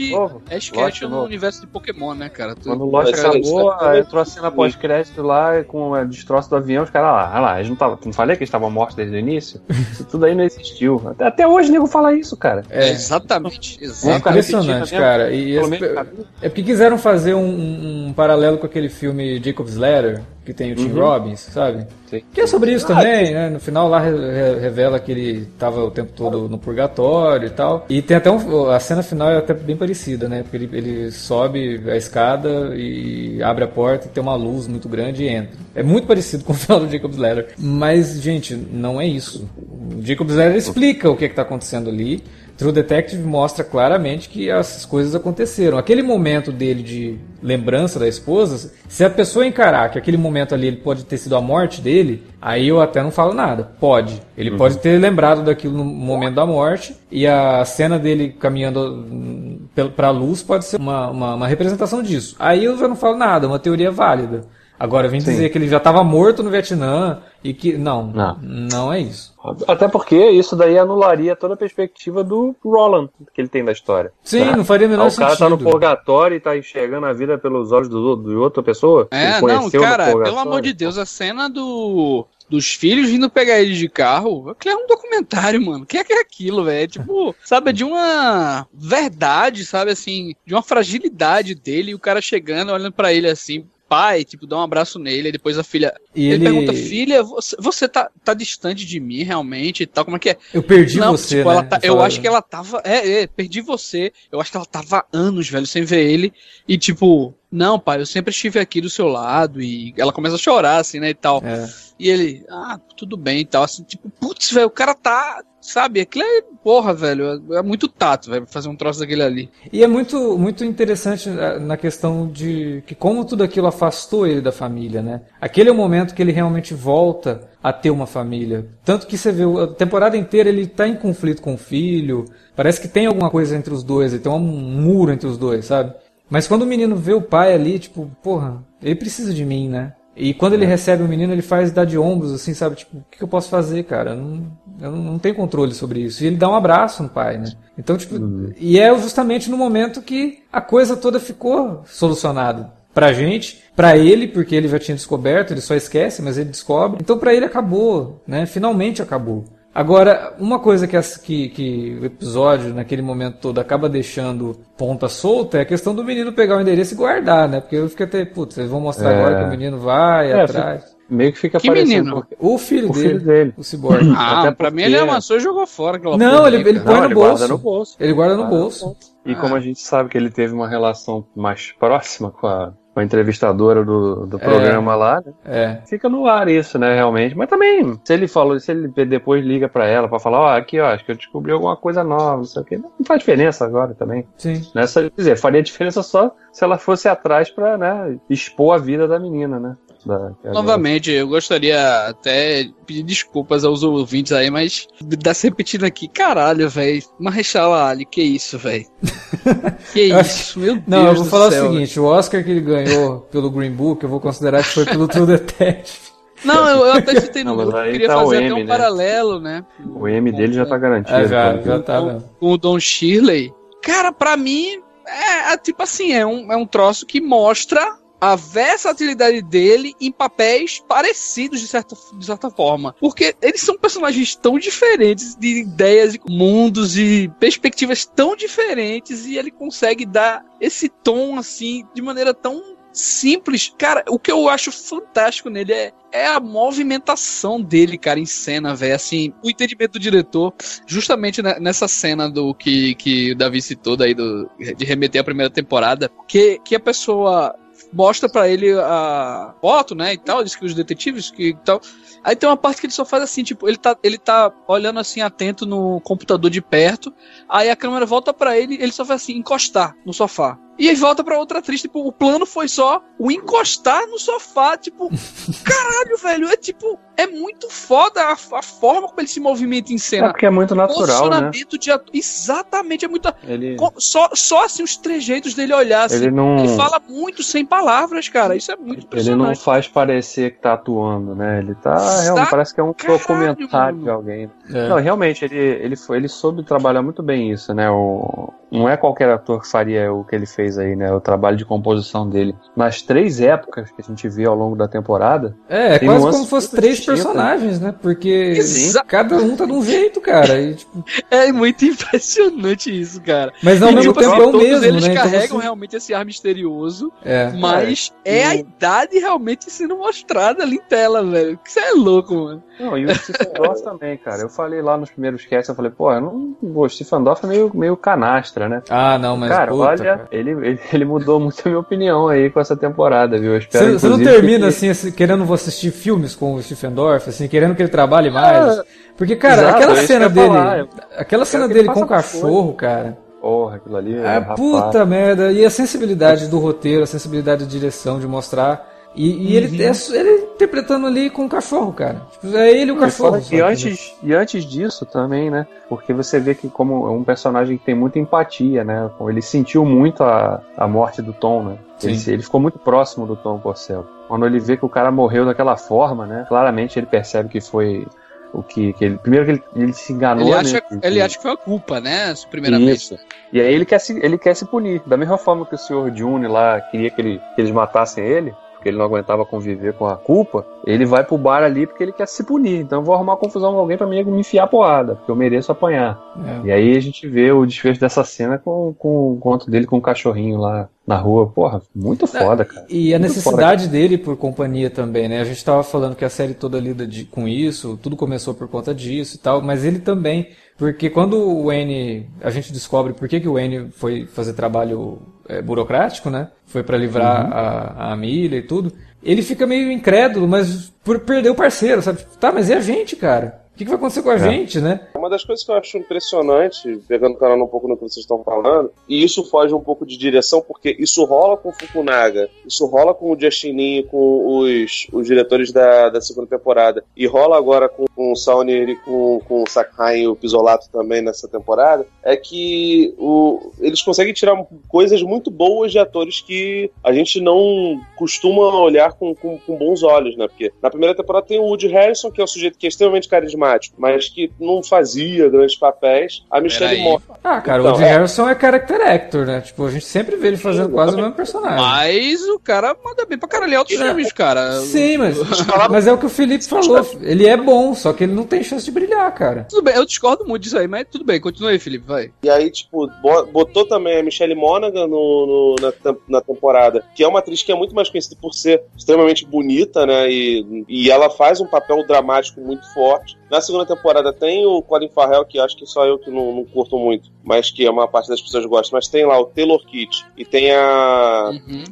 [0.56, 2.54] Ash Lost Ketchum no universo de Pokémon, né, cara?
[2.54, 6.56] Tu- Quando o Lost acabou, é- entrou a cena pós-crédito lá com o destroço do
[6.56, 8.96] avião, os caras lá, ah lá, eles não, tava, não falei que eles estavam mortos
[8.96, 9.60] desde o início?
[9.68, 11.02] Isso tudo aí não existiu.
[11.06, 12.62] Até, até hoje o nego fala isso, cara.
[12.70, 13.78] É, exatamente.
[13.80, 14.18] É exatamente.
[14.18, 14.98] ficar impressionante, né?
[15.00, 15.30] cara.
[15.32, 16.26] E menos caminho.
[16.40, 20.72] é porque quiseram fazer um, um- um paralelo com aquele filme Jacob's Ladder, que tem
[20.72, 21.86] o Tim Robbins, sabe?
[22.08, 22.22] Sim.
[22.32, 23.50] Que é sobre isso também, né?
[23.50, 27.50] No final lá re- re- revela que ele tava o tempo todo no purgatório e
[27.50, 27.84] tal.
[27.86, 30.42] E tem até um, a cena final é até bem parecida, né?
[30.42, 34.88] Porque ele, ele sobe a escada e abre a porta e tem uma luz muito
[34.88, 35.50] grande e entra.
[35.74, 37.48] É muito parecido com o final do Jacob's Ladder.
[37.58, 39.46] Mas, gente, não é isso.
[39.58, 42.24] O Jacob's Ladder explica o que, é que tá acontecendo ali.
[42.58, 45.78] True Detective mostra claramente que essas coisas aconteceram.
[45.78, 50.66] Aquele momento dele de lembrança da esposa, se a pessoa encarar que aquele momento ali
[50.66, 53.70] ele pode ter sido a morte dele, aí eu até não falo nada.
[53.78, 54.20] Pode.
[54.36, 59.60] Ele pode ter lembrado daquilo no momento da morte e a cena dele caminhando hum,
[59.72, 62.34] pel- pra luz pode ser uma, uma, uma representação disso.
[62.40, 64.42] Aí eu já não falo nada, é uma teoria válida.
[64.78, 67.76] Agora, vem dizer que ele já estava morto no Vietnã e que.
[67.76, 68.38] Não, Não.
[68.40, 69.34] não é isso.
[69.66, 74.12] Até porque isso daí anularia toda a perspectiva do Roland que ele tem da história.
[74.22, 74.56] Sim, né?
[74.56, 75.70] não faria o menor Ah, o cara tá no sentido.
[75.70, 79.08] purgatório e tá enxergando a vida pelos olhos do, de outra pessoa.
[79.10, 83.74] É, não, cara, pelo amor de Deus, a cena do dos filhos vindo pegar ele
[83.74, 85.84] de carro, aquilo é um documentário, mano.
[85.84, 86.84] O que é que é aquilo, velho?
[86.84, 92.22] É tipo, sabe, de uma verdade, sabe, assim, de uma fragilidade dele, e o cara
[92.22, 95.94] chegando, olhando pra ele assim, pai, tipo, dá um abraço nele, e depois a filha.
[96.14, 100.04] E ele, ele- pergunta, filha, você, você tá, tá distante de mim realmente e tal,
[100.04, 100.36] como é que é?
[100.52, 101.54] Eu perdi Não, você, tipo, né?
[101.54, 102.82] ela tá- eu acho que ela tava.
[102.84, 104.12] É, é, perdi você.
[104.30, 106.32] Eu acho que ela tava anos, velho, sem ver ele.
[106.66, 109.60] E tipo, não, pai, eu sempre estive aqui do seu lado.
[109.62, 111.42] E ela começa a chorar, assim, né, e tal.
[111.44, 111.66] É.
[111.98, 113.64] E ele, ah, tudo bem e tal.
[113.64, 115.42] Assim, tipo, putz, velho, o cara tá.
[115.60, 116.42] Sabe, aquilo é.
[116.62, 117.42] Porra, velho.
[117.52, 119.50] É, é muito tato, velho, fazer um troço daquele ali.
[119.72, 124.40] E é muito, muito interessante eh, na questão de que como tudo aquilo afastou ele
[124.40, 125.22] da família, né?
[125.40, 128.68] Aquele é o momento que ele realmente volta a ter uma família.
[128.84, 132.26] Tanto que você vê a temporada inteira ele tá em conflito com o filho.
[132.54, 135.94] Parece que tem alguma coisa entre os dois, tem um muro entre os dois, sabe?
[136.30, 139.92] Mas quando o menino vê o pai ali, tipo, porra, ele precisa de mim, né?
[140.18, 142.74] E quando ele recebe o menino, ele faz dar de ombros, assim, sabe?
[142.74, 144.10] Tipo, o que eu posso fazer, cara?
[144.10, 144.46] Eu não,
[144.80, 146.24] eu não tenho controle sobre isso.
[146.24, 147.52] E ele dá um abraço no pai, né?
[147.78, 148.16] Então, tipo,
[148.58, 152.72] e é justamente no momento que a coisa toda ficou solucionada.
[152.92, 156.98] Pra gente, pra ele, porque ele já tinha descoberto, ele só esquece, mas ele descobre.
[157.00, 158.44] Então, pra ele acabou, né?
[158.44, 159.44] Finalmente acabou.
[159.78, 165.08] Agora, uma coisa que, as- que, que o episódio, naquele momento todo, acaba deixando ponta
[165.08, 167.60] solta é a questão do menino pegar o endereço e guardar, né?
[167.60, 169.14] Porque eu fiquei até, putz, eles vão mostrar É.
[169.20, 170.96] agora que o menino vai É, atrás.
[171.08, 172.12] Meio que fica Que menino?
[172.16, 173.54] porque- O filho O dele, filho dele.
[173.56, 174.02] o cyborg.
[174.18, 176.92] Ah, Até pra mim porque- ele amassou e jogou fora aquela Não, ele, ele põe
[176.94, 177.28] Não, no ele bolso.
[177.30, 177.96] guarda no bolso.
[178.00, 178.96] Ele guarda no Guarda no bolso.
[179.24, 183.00] E como a gente sabe que ele teve uma relação mais próxima com a, com
[183.00, 185.32] a entrevistadora do, do programa lá, né?
[185.44, 185.78] É.
[185.86, 187.36] Fica no ar isso, né, realmente.
[187.36, 190.80] Mas também, se ele falou, se ele depois liga pra ela pra falar, ó, aqui,
[190.80, 192.76] ó, acho que eu descobri alguma coisa nova, não sei o quê.
[192.76, 194.26] Não faz diferença agora também.
[194.36, 194.62] Sim.
[194.74, 199.06] Nessa, quer dizer, faria diferença só se ela fosse atrás pra, né, expor a vida
[199.06, 199.76] da menina, né?
[200.08, 205.48] Da, é Novamente, eu gostaria até de pedir desculpas aos ouvintes aí, mas dá se
[205.48, 207.02] repetindo aqui, caralho, velho.
[207.20, 208.86] Marrechala Ali, que isso, velho?
[209.92, 212.50] Que isso, meu Deus Não, eu vou do falar céu, o seguinte, o Oscar que
[212.50, 215.98] ele ganhou pelo Green Book, eu vou considerar que foi pelo True Detective.
[216.42, 218.66] Não, eu, eu até citei no grupo, queria tá o fazer até M, um né?
[218.66, 219.64] paralelo, né?
[219.94, 221.16] O M dele já tá garantido.
[221.16, 222.22] Ah, já, já tá, com, né?
[222.40, 223.52] com o Don Shirley.
[223.82, 228.34] Cara, pra mim, é, é tipo assim, é um, é um troço que mostra a
[228.34, 232.94] versatilidade dele em papéis parecidos de certa, de certa forma.
[233.00, 239.36] Porque eles são personagens tão diferentes, de ideias, de mundos e perspectivas tão diferentes, e
[239.36, 243.72] ele consegue dar esse tom assim de maneira tão simples.
[243.78, 248.74] Cara, o que eu acho fantástico nele é, é a movimentação dele, cara, em cena,
[248.74, 248.94] velho.
[248.94, 250.52] Assim, o entendimento do diretor,
[250.86, 255.24] justamente ne- nessa cena do que, que o Davi citou daí, do, de remeter à
[255.24, 257.54] primeira temporada, que, que a pessoa
[257.92, 261.80] mostra pra ele a foto, né, e tal, diz que os detetives que tal.
[262.24, 264.98] Aí tem uma parte que ele só faz assim, tipo, ele tá, ele tá olhando
[265.00, 267.12] assim atento no computador de perto,
[267.48, 270.58] aí a câmera volta pra ele, ele só faz assim, encostar no sofá.
[270.78, 274.76] E aí volta pra outra atriz, tipo, o plano foi só o encostar no sofá,
[274.76, 275.10] tipo,
[275.64, 279.96] caralho, velho, é tipo, é muito foda a, a forma como ele se movimenta em
[279.96, 280.28] É cena.
[280.30, 281.12] porque é muito natural, né?
[281.50, 282.14] Posicionamento de ator.
[282.14, 283.28] Exatamente, é muito.
[283.42, 286.14] Ele, Só, só assim, os trejeitos dele olhar assim.
[286.16, 286.68] ele Ele, não.
[286.76, 288.54] fala muito sem palavras, cara.
[288.54, 289.58] Isso é muito Ele não impressionante.
[289.60, 291.58] faz parecer que tá atuando, né?
[291.58, 291.96] Ele tá.
[292.22, 294.02] Realmente, parece que é um Caralho, documentário mano.
[294.04, 294.50] de alguém.
[294.72, 294.88] É.
[294.88, 297.90] Não, realmente, ele, ele, foi, ele soube trabalhar muito bem isso, né?
[297.90, 301.12] O, não é qualquer ator que faria o que ele fez aí, né?
[301.12, 302.54] O trabalho de composição dele.
[302.76, 306.44] Nas três épocas que a gente vê ao longo da temporada, É, é quase como
[306.44, 307.94] se fosse três personagens, né?
[308.00, 310.60] Porque Exa- cada um tá de um jeito, cara.
[310.60, 313.52] E, tipo, É muito impressionante isso, cara.
[313.62, 315.12] mas ao E, mesmo tipo tempo assim, é o todos mesmo, eles né?
[315.12, 317.50] Então carregam você- realmente esse ar misterioso, É.
[317.52, 321.58] mas é, a idade realmente sendo mostrada ali em tela, velho.
[321.58, 322.62] Que Isso é louco, mano.
[322.80, 324.42] Não, e o Stephen Dorff também, cara.
[324.42, 326.56] Eu falei lá nos primeiros casts, eu falei, pô, eu não.
[326.62, 328.82] O Stephen Dorff é meio, meio canastra, né?
[328.88, 330.28] Ah, não, mas cara, puta, olha, cara.
[330.32, 333.52] Ele, ele, ele mudou muito a minha opinião aí com essa temporada, viu?
[333.52, 336.62] Eu espero, Você, você não termina que- assim, assim, querendo vou assistir filmes com o
[336.62, 338.80] Stephen Dorff, assim, querendo que ele trabalhe mais.
[339.18, 340.46] Porque, cara, exato, aquela é cena dele.
[340.48, 340.88] falar, eu-
[341.18, 343.18] Aquela cena dele com o cachorro, cara.
[343.40, 344.58] Porra, aquilo ali é Ah, rapaz.
[344.58, 345.52] puta merda.
[345.52, 348.88] E a sensibilidade do roteiro, a sensibilidade de direção, de mostrar.
[349.14, 352.20] E, e ele, é, ele interpretando ali com o cachorro, cara.
[352.32, 353.40] Tipo, é ele e o E cachorro.
[353.50, 355.66] E antes, e antes disso também, né?
[355.88, 359.08] Porque você vê que como é um personagem que tem muita empatia, né?
[359.28, 361.78] Ele sentiu muito a, a morte do Tom, né?
[362.02, 364.04] Ele, ele ficou muito próximo do Tom Porcel.
[364.26, 366.44] Quando ele vê que o cara morreu daquela forma, né?
[366.48, 368.06] Claramente ele percebe que foi
[368.52, 369.18] o que, que ele.
[369.18, 370.58] Primeiro que ele, ele se enganou, Ele né?
[370.60, 372.34] acha, que- ele acha que foi a culpa, né?
[372.50, 372.92] Primeiramente.
[373.14, 373.18] Isso.
[373.52, 375.02] E aí ele quer, se, ele quer se punir.
[375.06, 376.12] Da mesma forma que o Sr.
[376.14, 380.06] June lá queria que, ele, que eles matassem ele, porque ele não aguentava conviver com
[380.06, 382.80] a culpa, ele vai pro bar ali porque ele quer se punir.
[382.80, 385.72] Então eu vou arrumar confusão com alguém pra mim me enfiar porrada, porque eu mereço
[385.72, 386.18] apanhar.
[386.64, 386.66] É.
[386.68, 389.98] E aí a gente vê o desfecho dessa cena com, com o conto dele com
[389.98, 391.46] o cachorrinho lá na rua.
[391.48, 392.86] Porra, muito foda, cara.
[392.88, 395.40] E a Muito necessidade dele por companhia também, né?
[395.40, 398.68] A gente tava falando que a série toda lida de- com isso, tudo começou por
[398.68, 400.48] conta disso e tal, mas ele também,
[400.78, 405.18] porque quando o Wayne, a gente descobre por que, que o Wayne foi fazer trabalho
[405.48, 406.48] é, burocrático, né?
[406.66, 407.52] Foi pra livrar Uhum.
[407.52, 407.60] a,
[408.08, 412.20] a Amelia e tudo, ele fica meio incrédulo, mas por perder o parceiro, sabe?
[412.38, 413.60] Tá, mas e a gente, cara?
[413.74, 414.38] O que, que vai acontecer com a É.
[414.38, 415.00] gente, né?
[415.18, 418.18] Uma das coisas que eu acho impressionante, pegando o canal um pouco no que vocês
[418.22, 422.48] estão falando, e isso foge um pouco de direção, porque isso rola com o Fukunaga,
[422.64, 423.68] isso rola com o Justin
[424.08, 428.88] com os, os diretores da, da segunda temporada, e rola agora com, com o Saunir
[428.88, 434.02] e com, com o Sakai e o Pisolato também nessa temporada, é que o, eles
[434.02, 434.56] conseguem tirar
[434.86, 440.02] coisas muito boas de atores que a gente não costuma olhar com, com, com bons
[440.02, 440.46] olhos, né?
[440.46, 443.28] Porque na primeira temporada tem o Woody Harrison, que é um sujeito que é extremamente
[443.28, 446.42] carismático, mas que não fazia grandes papéis.
[446.50, 447.02] A Michelle Peraí.
[447.02, 448.12] Monaghan Ah, cara, Então, o Woody é.
[448.12, 449.60] Harrison é character actor, né?
[449.60, 451.78] Tipo, a gente sempre vê ele fazendo quase o mesmo personagem.
[451.78, 454.80] Mas o cara manda bem pra caralho outros filmes, cara.
[454.80, 455.36] Sim, mas,
[455.90, 457.06] mas é o que o Felipe falou.
[457.22, 459.66] Ele é bom, só que ele não tem chance de brilhar, cara.
[459.70, 462.30] Tudo bem, eu discordo muito disso aí, mas tudo bem, continua aí, Felipe, vai.
[462.42, 467.22] E aí, tipo, bo- botou também a Michelle Monaghan no, no- na, na temporada, que
[467.22, 470.30] é uma atriz que é muito mais conhecida por ser extremamente bonita, né?
[470.30, 473.36] E, e ela faz um papel dramático muito forte.
[473.50, 476.64] Na segunda temporada tem o Colin Farrell, que acho que só eu que não, não
[476.64, 478.94] curto muito, mas que a maior parte das pessoas gosta.
[478.94, 481.84] Mas tem lá o Taylor Kitsch e tem a Uhum.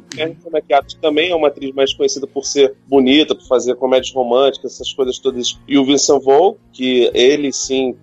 [0.51, 4.73] McAdams, que também é uma atriz mais conhecida por ser bonita, por fazer comédias românticas,
[4.73, 5.57] essas coisas todas.
[5.67, 7.95] E o Vincent Vaughn, que ele sim,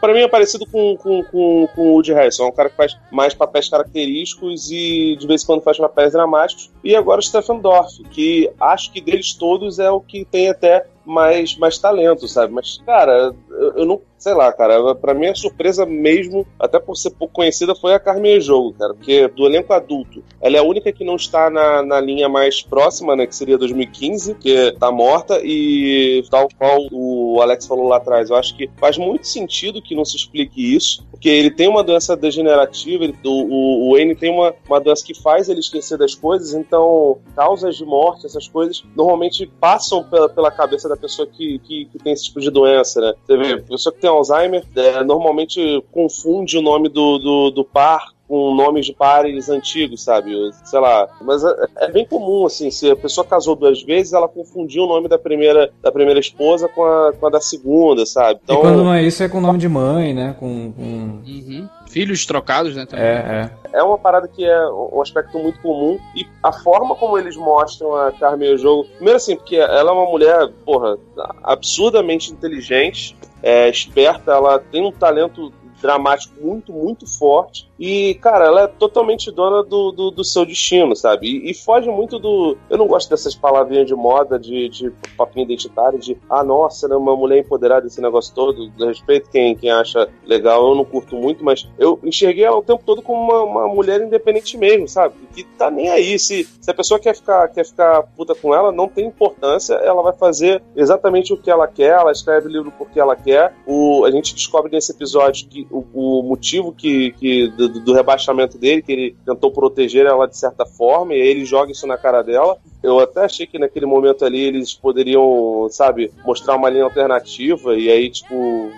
[0.00, 2.76] pra mim é parecido com, com, com, com o Woody Harrison, é um cara que
[2.76, 6.70] faz mais papéis característicos e de vez em quando faz papéis dramáticos.
[6.82, 10.86] E agora o Stephen Dorff, que acho que deles todos é o que tem até
[11.04, 12.52] mais, mais talento, sabe?
[12.52, 14.00] Mas, cara, eu, eu não.
[14.20, 17.98] Sei lá, cara, pra mim a surpresa mesmo, até por ser pouco conhecida, foi a
[17.98, 18.92] Carmen Jogo, cara.
[18.92, 22.60] Porque do elenco adulto, ela é a única que não está na, na linha mais
[22.60, 23.26] próxima, né?
[23.26, 28.36] Que seria 2015, que tá morta, e tal qual o Alex falou lá atrás, eu
[28.36, 32.14] acho que faz muito sentido que não se explique isso, porque ele tem uma doença
[32.14, 36.14] degenerativa, ele, o, o, o Wayne tem uma, uma doença que faz ele esquecer das
[36.14, 41.58] coisas, então causas de morte, essas coisas, normalmente passam pela, pela cabeça da pessoa que,
[41.60, 43.14] que, que tem esse tipo de doença, né?
[43.24, 48.12] Você vê, pessoa que tem Alzheimer é, normalmente confunde o nome do, do, do par
[48.30, 50.30] com nomes de pares antigos, sabe?
[50.64, 51.08] Sei lá.
[51.20, 54.86] Mas é, é bem comum, assim, se a pessoa casou duas vezes, ela confundiu o
[54.86, 58.38] nome da primeira, da primeira esposa com a, com a da segunda, sabe?
[58.48, 60.36] E quando não é isso, é com nome de mãe, né?
[60.38, 60.72] Com.
[60.72, 61.22] com...
[61.26, 61.68] Uhum.
[61.88, 62.86] Filhos trocados, né?
[62.86, 63.04] Também.
[63.04, 63.78] É, é.
[63.80, 67.96] é uma parada que é um aspecto muito comum e a forma como eles mostram
[67.96, 70.96] a Carmen jogo, primeiro assim, porque ela é uma mulher, porra,
[71.42, 77.69] absurdamente inteligente, é, esperta, ela tem um talento dramático muito, muito forte.
[77.80, 81.26] E, cara, ela é totalmente dona do, do, do seu destino, sabe?
[81.26, 82.58] E, e, foge muito do.
[82.68, 86.96] Eu não gosto dessas palavrinhas de moda, de, de papinho identitário, de ah, nossa, ela
[86.96, 88.68] é uma mulher empoderada, esse negócio todo.
[88.68, 92.62] De respeito quem, quem acha legal, eu não curto muito, mas eu enxerguei ela o
[92.62, 95.14] tempo todo como uma, uma mulher independente mesmo, sabe?
[95.34, 96.18] Que tá nem aí.
[96.18, 100.02] Se, se a pessoa quer ficar, quer ficar puta com ela, não tem importância, ela
[100.02, 103.54] vai fazer exatamente o que ela quer, ela escreve livro porque ela quer.
[103.66, 108.58] O, a gente descobre nesse episódio que o, o motivo que, que do, do, rebaixamento
[108.58, 111.96] dele, que ele tentou proteger ela de certa forma, e aí ele joga isso na
[111.96, 112.56] cara dela.
[112.82, 117.90] Eu até achei que naquele momento ali eles poderiam, sabe, mostrar uma linha alternativa e
[117.90, 118.70] aí, tipo,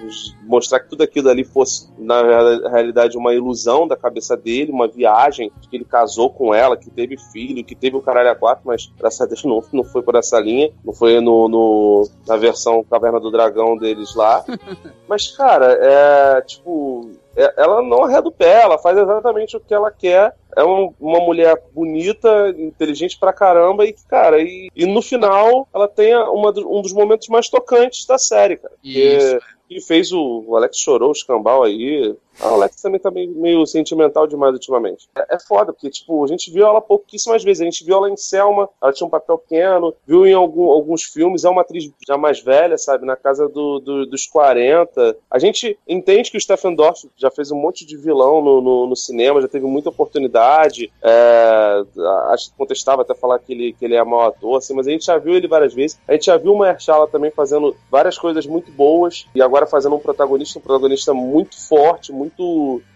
[0.42, 5.52] mostrar que tudo aquilo ali fosse, na realidade, uma ilusão da cabeça dele, uma viagem,
[5.70, 8.92] que ele casou com ela, que teve filho, que teve o caralho a quatro, mas
[8.98, 12.84] graças a Deus não, não foi por essa linha, não foi no, no na versão
[12.84, 14.44] Caverna do Dragão deles lá.
[15.08, 19.90] mas, cara, é tipo ela não arreda o pé, ela faz exatamente o que ela
[19.90, 20.34] quer.
[20.54, 25.88] É uma, uma mulher bonita, inteligente pra caramba, e, cara, e, e no final ela
[25.88, 28.74] tem uma, um dos momentos mais tocantes da série, cara.
[28.84, 29.38] Isso.
[29.68, 32.14] Que, que fez o, o Alex chorou o escambau aí.
[32.40, 35.08] A Alex também tá meio, meio sentimental demais ultimamente.
[35.16, 37.60] É, é, foda, porque, tipo, a gente viu ela pouquíssimas vezes.
[37.60, 41.02] A gente viu ela em Selma, ela tinha um papel pequeno, viu em algum, alguns
[41.02, 43.06] filmes, é uma atriz já mais velha, sabe?
[43.06, 45.16] Na casa do, do, dos 40.
[45.30, 48.86] A gente entende que o Stephen Dorff já fez um monte de vilão no, no,
[48.86, 50.92] no cinema, já teve muita oportunidade.
[51.02, 51.82] É,
[52.30, 54.90] acho que contestava até falar que ele, que ele é mau ator, assim, mas a
[54.90, 55.98] gente já viu ele várias vezes.
[56.06, 59.96] A gente já viu o Mahershala também fazendo várias coisas muito boas e agora fazendo
[59.96, 62.21] um protagonista, um protagonista muito forte, muito,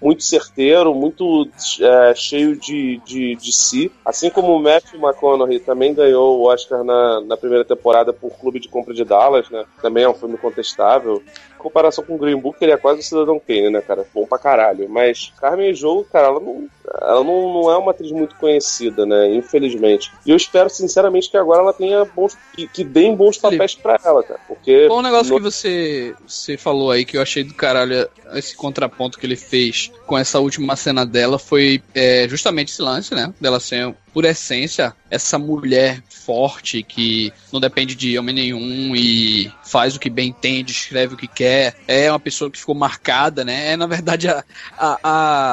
[0.01, 1.49] muito certeiro, muito
[1.81, 3.91] é, cheio de, de, de si.
[4.05, 8.61] Assim como o Matthew McConaughey também ganhou o Oscar na, na primeira temporada por Clube
[8.61, 9.65] de Compra de Dallas, né?
[9.83, 11.23] Também é um filme contestável.
[11.55, 14.07] Em comparação com o Green Book, ele é quase o Cidadão Kane, né, cara?
[14.15, 14.89] Bom pra caralho.
[14.89, 16.69] Mas Carmen Jogo, cara, ela não,
[17.01, 19.35] ela não, não é uma atriz muito conhecida, né?
[19.35, 20.13] Infelizmente.
[20.25, 22.37] E eu espero, sinceramente, que agora ela tenha bons.
[22.55, 24.39] que, que deem bons papéis pra ela, cara.
[24.47, 24.87] Porque.
[24.87, 28.55] Bom, um negócio no- que você, você falou aí que eu achei do caralho esse
[28.55, 33.33] contraponto que ele fez com essa última cena dela foi é, justamente esse lance, né?
[33.41, 39.95] Dela ser, por essência, essa mulher forte que não depende de homem nenhum e faz
[39.97, 41.75] o que bem entende, escreve o que quer.
[41.87, 43.73] É uma pessoa que ficou marcada, né?
[43.73, 44.45] É, na verdade, a,
[44.77, 44.99] a,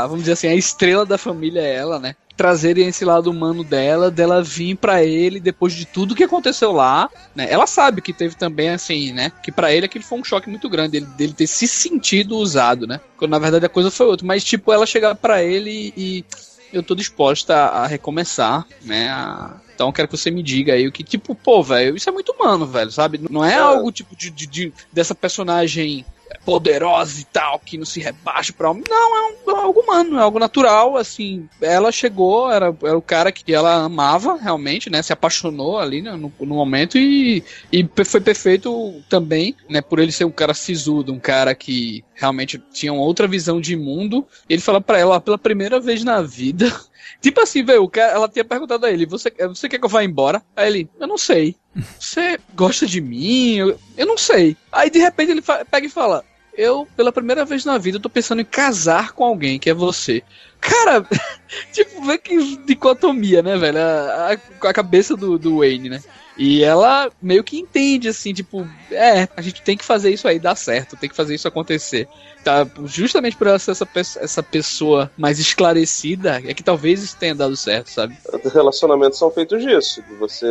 [0.04, 2.16] a- vamos dizer assim, a estrela da família é ela, né?
[2.36, 7.10] Trazerem esse lado humano dela, dela vir pra ele depois de tudo que aconteceu lá,
[7.36, 7.48] né?
[7.50, 9.32] Ela sabe que teve também assim, né?
[9.44, 12.88] Que pra ele aquilo foi um choque muito grande, ele, dele ter se sentido usado,
[12.88, 13.00] né?
[13.18, 16.26] Quando na verdade a coisa foi outra, mas tipo ela chegar pra ele e
[16.72, 19.08] eu tô disposta a, a recomeçar, né?
[19.10, 22.10] a- Então eu quero que você me diga aí o que, tipo, pô, velho, isso
[22.10, 23.20] é muito humano, velho, sabe?
[23.30, 26.04] Não é algo tipo de, de- de- dessa personagem
[26.46, 28.84] poderosa e tal, que não se rebaixa pra homem.
[28.90, 31.48] Não, é, um- é algo humano, é algo natural, assim.
[31.62, 35.02] Ela chegou, era, era o cara que ela amava, realmente, né?
[35.02, 39.82] Se apaixonou ali né, no, no momento e, e foi perfeito também, né?
[39.82, 44.26] Por ele ser um cara sisudo, um cara que realmente tinha outra visão de mundo.
[44.50, 46.72] Ele fala pra ela, pela primeira vez na vida.
[47.22, 50.42] Tipo assim, velho, ela tinha perguntado a ele: você, você quer que eu vá embora?
[50.56, 51.56] Aí ele: Eu não sei.
[52.00, 53.56] Você gosta de mim?
[53.56, 54.56] Eu, eu não sei.
[54.72, 56.24] Aí de repente ele pega e fala:
[56.56, 60.24] eu, pela primeira vez na vida, tô pensando em casar com alguém, que é você.
[60.62, 61.06] Cara,
[61.74, 63.80] tipo, vê que dicotomia, né, velho?
[63.80, 66.04] A, a, a cabeça do, do Wayne, né?
[66.38, 70.40] E ela meio que entende, assim, tipo, é, a gente tem que fazer isso aí
[70.40, 72.08] dar certo, tem que fazer isso acontecer.
[72.44, 73.88] Tá, justamente por ela ser essa,
[74.20, 78.18] essa pessoa mais esclarecida, é que talvez isso tenha dado certo, sabe?
[78.54, 80.46] Relacionamentos são feitos disso, de você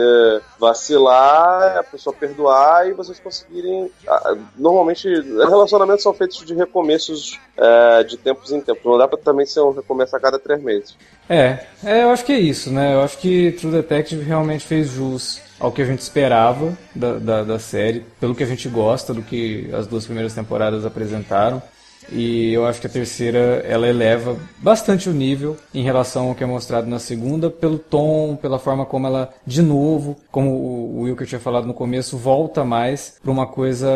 [0.59, 3.91] vacilar, a pessoa perdoar e vocês conseguirem.
[4.09, 8.85] ah, Normalmente, relacionamentos são feitos de recomeços é, de tempos em tempos.
[8.85, 10.97] Não dá pra também ser um recomeço a cada três meses.
[11.29, 12.95] É, é, eu acho que é isso, né?
[12.95, 17.45] Eu acho que True Detective realmente fez jus ao que a gente esperava da, da,
[17.45, 21.63] da série, pelo que a gente gosta do que as duas primeiras temporadas apresentaram.
[22.11, 26.43] E eu acho que a terceira ela eleva bastante o nível em relação ao que
[26.43, 31.29] é mostrado na segunda, pelo tom, pela forma como ela, de novo, como o Wilker
[31.29, 33.89] tinha falado no começo, volta mais para uma coisa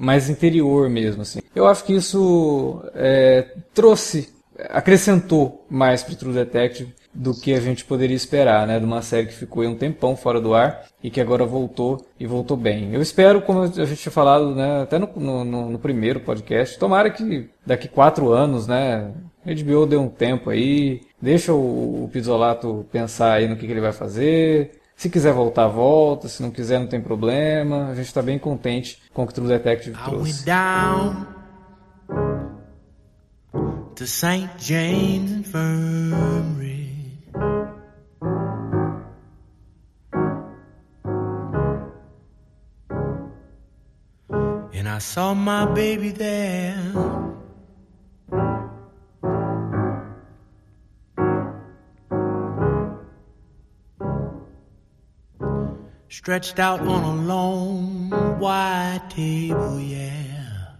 [0.00, 1.20] mais interior mesmo.
[1.20, 1.40] Assim.
[1.54, 4.32] Eu acho que isso é, trouxe
[4.70, 8.78] acrescentou mais pro True Detective do que a gente poderia esperar, né?
[8.78, 12.06] De uma série que ficou aí um tempão fora do ar e que agora voltou
[12.18, 12.94] e voltou bem.
[12.94, 14.82] Eu espero, como a gente tinha falado, né?
[14.82, 19.10] Até no, no, no- primeiro podcast, tomara que daqui quatro anos, né?
[19.44, 23.72] A HBO dê um tempo aí, deixa o, o Pizzolato pensar aí no que, que
[23.72, 24.72] ele vai fazer.
[24.94, 26.28] Se quiser voltar, volta.
[26.28, 27.86] Se não quiser, não tem problema.
[27.88, 30.44] A gente está bem contente com o que o True Detective I trouxe.
[30.44, 31.26] down
[33.96, 34.48] to St.
[34.58, 36.89] James Infirmary.
[45.00, 46.76] Saw my baby there.
[56.08, 60.76] Stretched out on a long white table, yeah.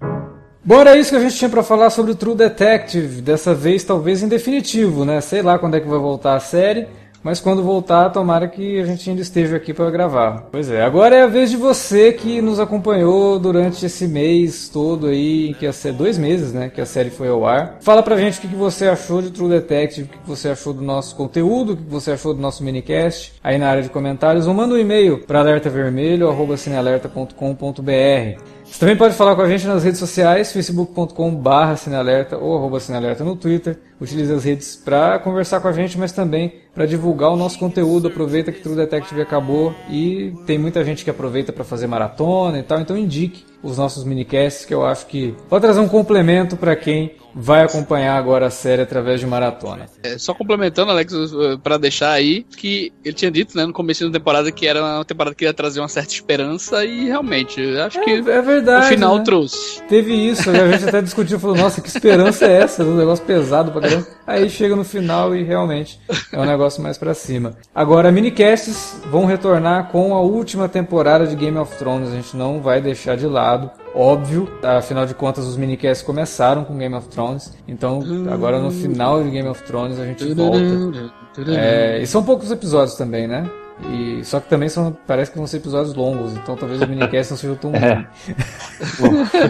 [0.62, 3.22] Bom, era isso que a gente tinha pra falar sobre o True Detective.
[3.22, 5.20] Dessa vez, talvez em definitivo, né?
[5.20, 6.86] Sei lá quando é que vai voltar a série,
[7.22, 10.48] mas quando voltar, tomara que a gente ainda esteja aqui para gravar.
[10.50, 15.06] Pois é, agora é a vez de você que nos acompanhou durante esse mês todo
[15.06, 16.68] aí, que ia ser dois meses, né?
[16.68, 17.76] Que a série foi ao ar.
[17.80, 20.80] Fala pra gente o que você achou de True Detective, o que você achou do
[20.82, 24.54] nosso conteúdo, o que você achou do nosso minicast, aí na área de comentários, ou
[24.54, 28.40] manda um e-mail para alertavermelho.cinealerta.com.br.
[28.64, 33.34] Você também pode falar com a gente nas redes sociais, facebook.com.br ou arroba cinealerta no
[33.34, 33.89] Twitter.
[34.00, 38.08] Utilize as redes para conversar com a gente, mas também para divulgar o nosso conteúdo.
[38.08, 42.62] Aproveita que True Detective acabou e tem muita gente que aproveita para fazer maratona e
[42.62, 42.80] tal.
[42.80, 47.12] Então indique os nossos minicasts que eu acho que pode trazer um complemento para quem
[47.34, 49.86] vai acompanhar agora a série através de maratona.
[50.02, 54.04] É, só complementando, Alex, uh, pra deixar aí, que ele tinha dito, né, no começo
[54.08, 58.00] da temporada que era uma temporada que ia trazer uma certa esperança e realmente, acho
[58.02, 58.86] que É verdade.
[58.86, 59.24] o final né?
[59.24, 59.80] trouxe.
[59.84, 62.82] Teve isso, a gente até discutiu, falou, nossa, que esperança é essa?
[62.82, 64.06] Um negócio pesado pra caramba.
[64.26, 66.00] Aí chega no final e realmente
[66.32, 67.56] é um negócio mais pra cima.
[67.74, 72.60] Agora, minicasts vão retornar com a última temporada de Game of Thrones, a gente não
[72.60, 73.70] vai deixar de lado.
[73.94, 79.22] Óbvio, afinal de contas os minicasts começaram com Game of Thrones, então agora no final
[79.22, 81.12] de Game of Thrones a gente volta.
[81.48, 83.48] É, e são poucos episódios também, né?
[83.88, 87.32] E, só que também são, parece que vão ser episódios longos, então talvez o minicast
[87.32, 88.06] não seja tão ruim.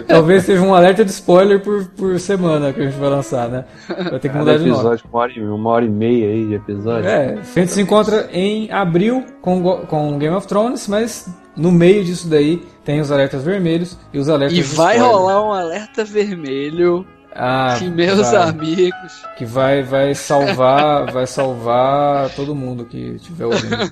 [0.07, 3.65] talvez seja um alerta de spoiler por, por semana que a gente vai lançar, né?
[3.87, 6.27] Vai ter que Cada mudar de episódio com uma hora, e, uma hora e meia
[6.27, 7.07] aí de episódio.
[7.09, 12.03] É, a gente se encontra em abril com, com Game of Thrones, mas no meio
[12.03, 15.15] disso daí tem os alertas vermelhos e os alertas E de vai spoiler.
[15.17, 18.49] rolar um alerta vermelho ah, que meus vai.
[18.49, 19.25] amigos.
[19.37, 23.91] que vai vai salvar vai salvar todo mundo que estiver ouvindo.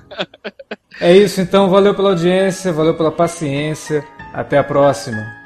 [1.00, 5.39] É isso então, valeu pela audiência, valeu pela paciência, até a próxima.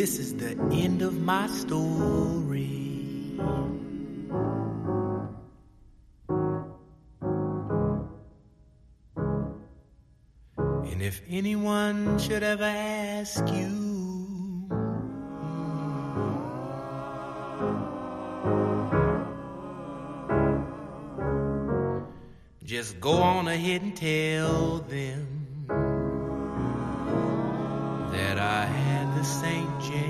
[0.00, 3.36] This is the end of my story.
[10.90, 14.70] And if anyone should ever ask you,
[22.64, 25.39] just go on ahead and tell them.
[29.20, 29.80] The St.
[29.80, 30.09] James.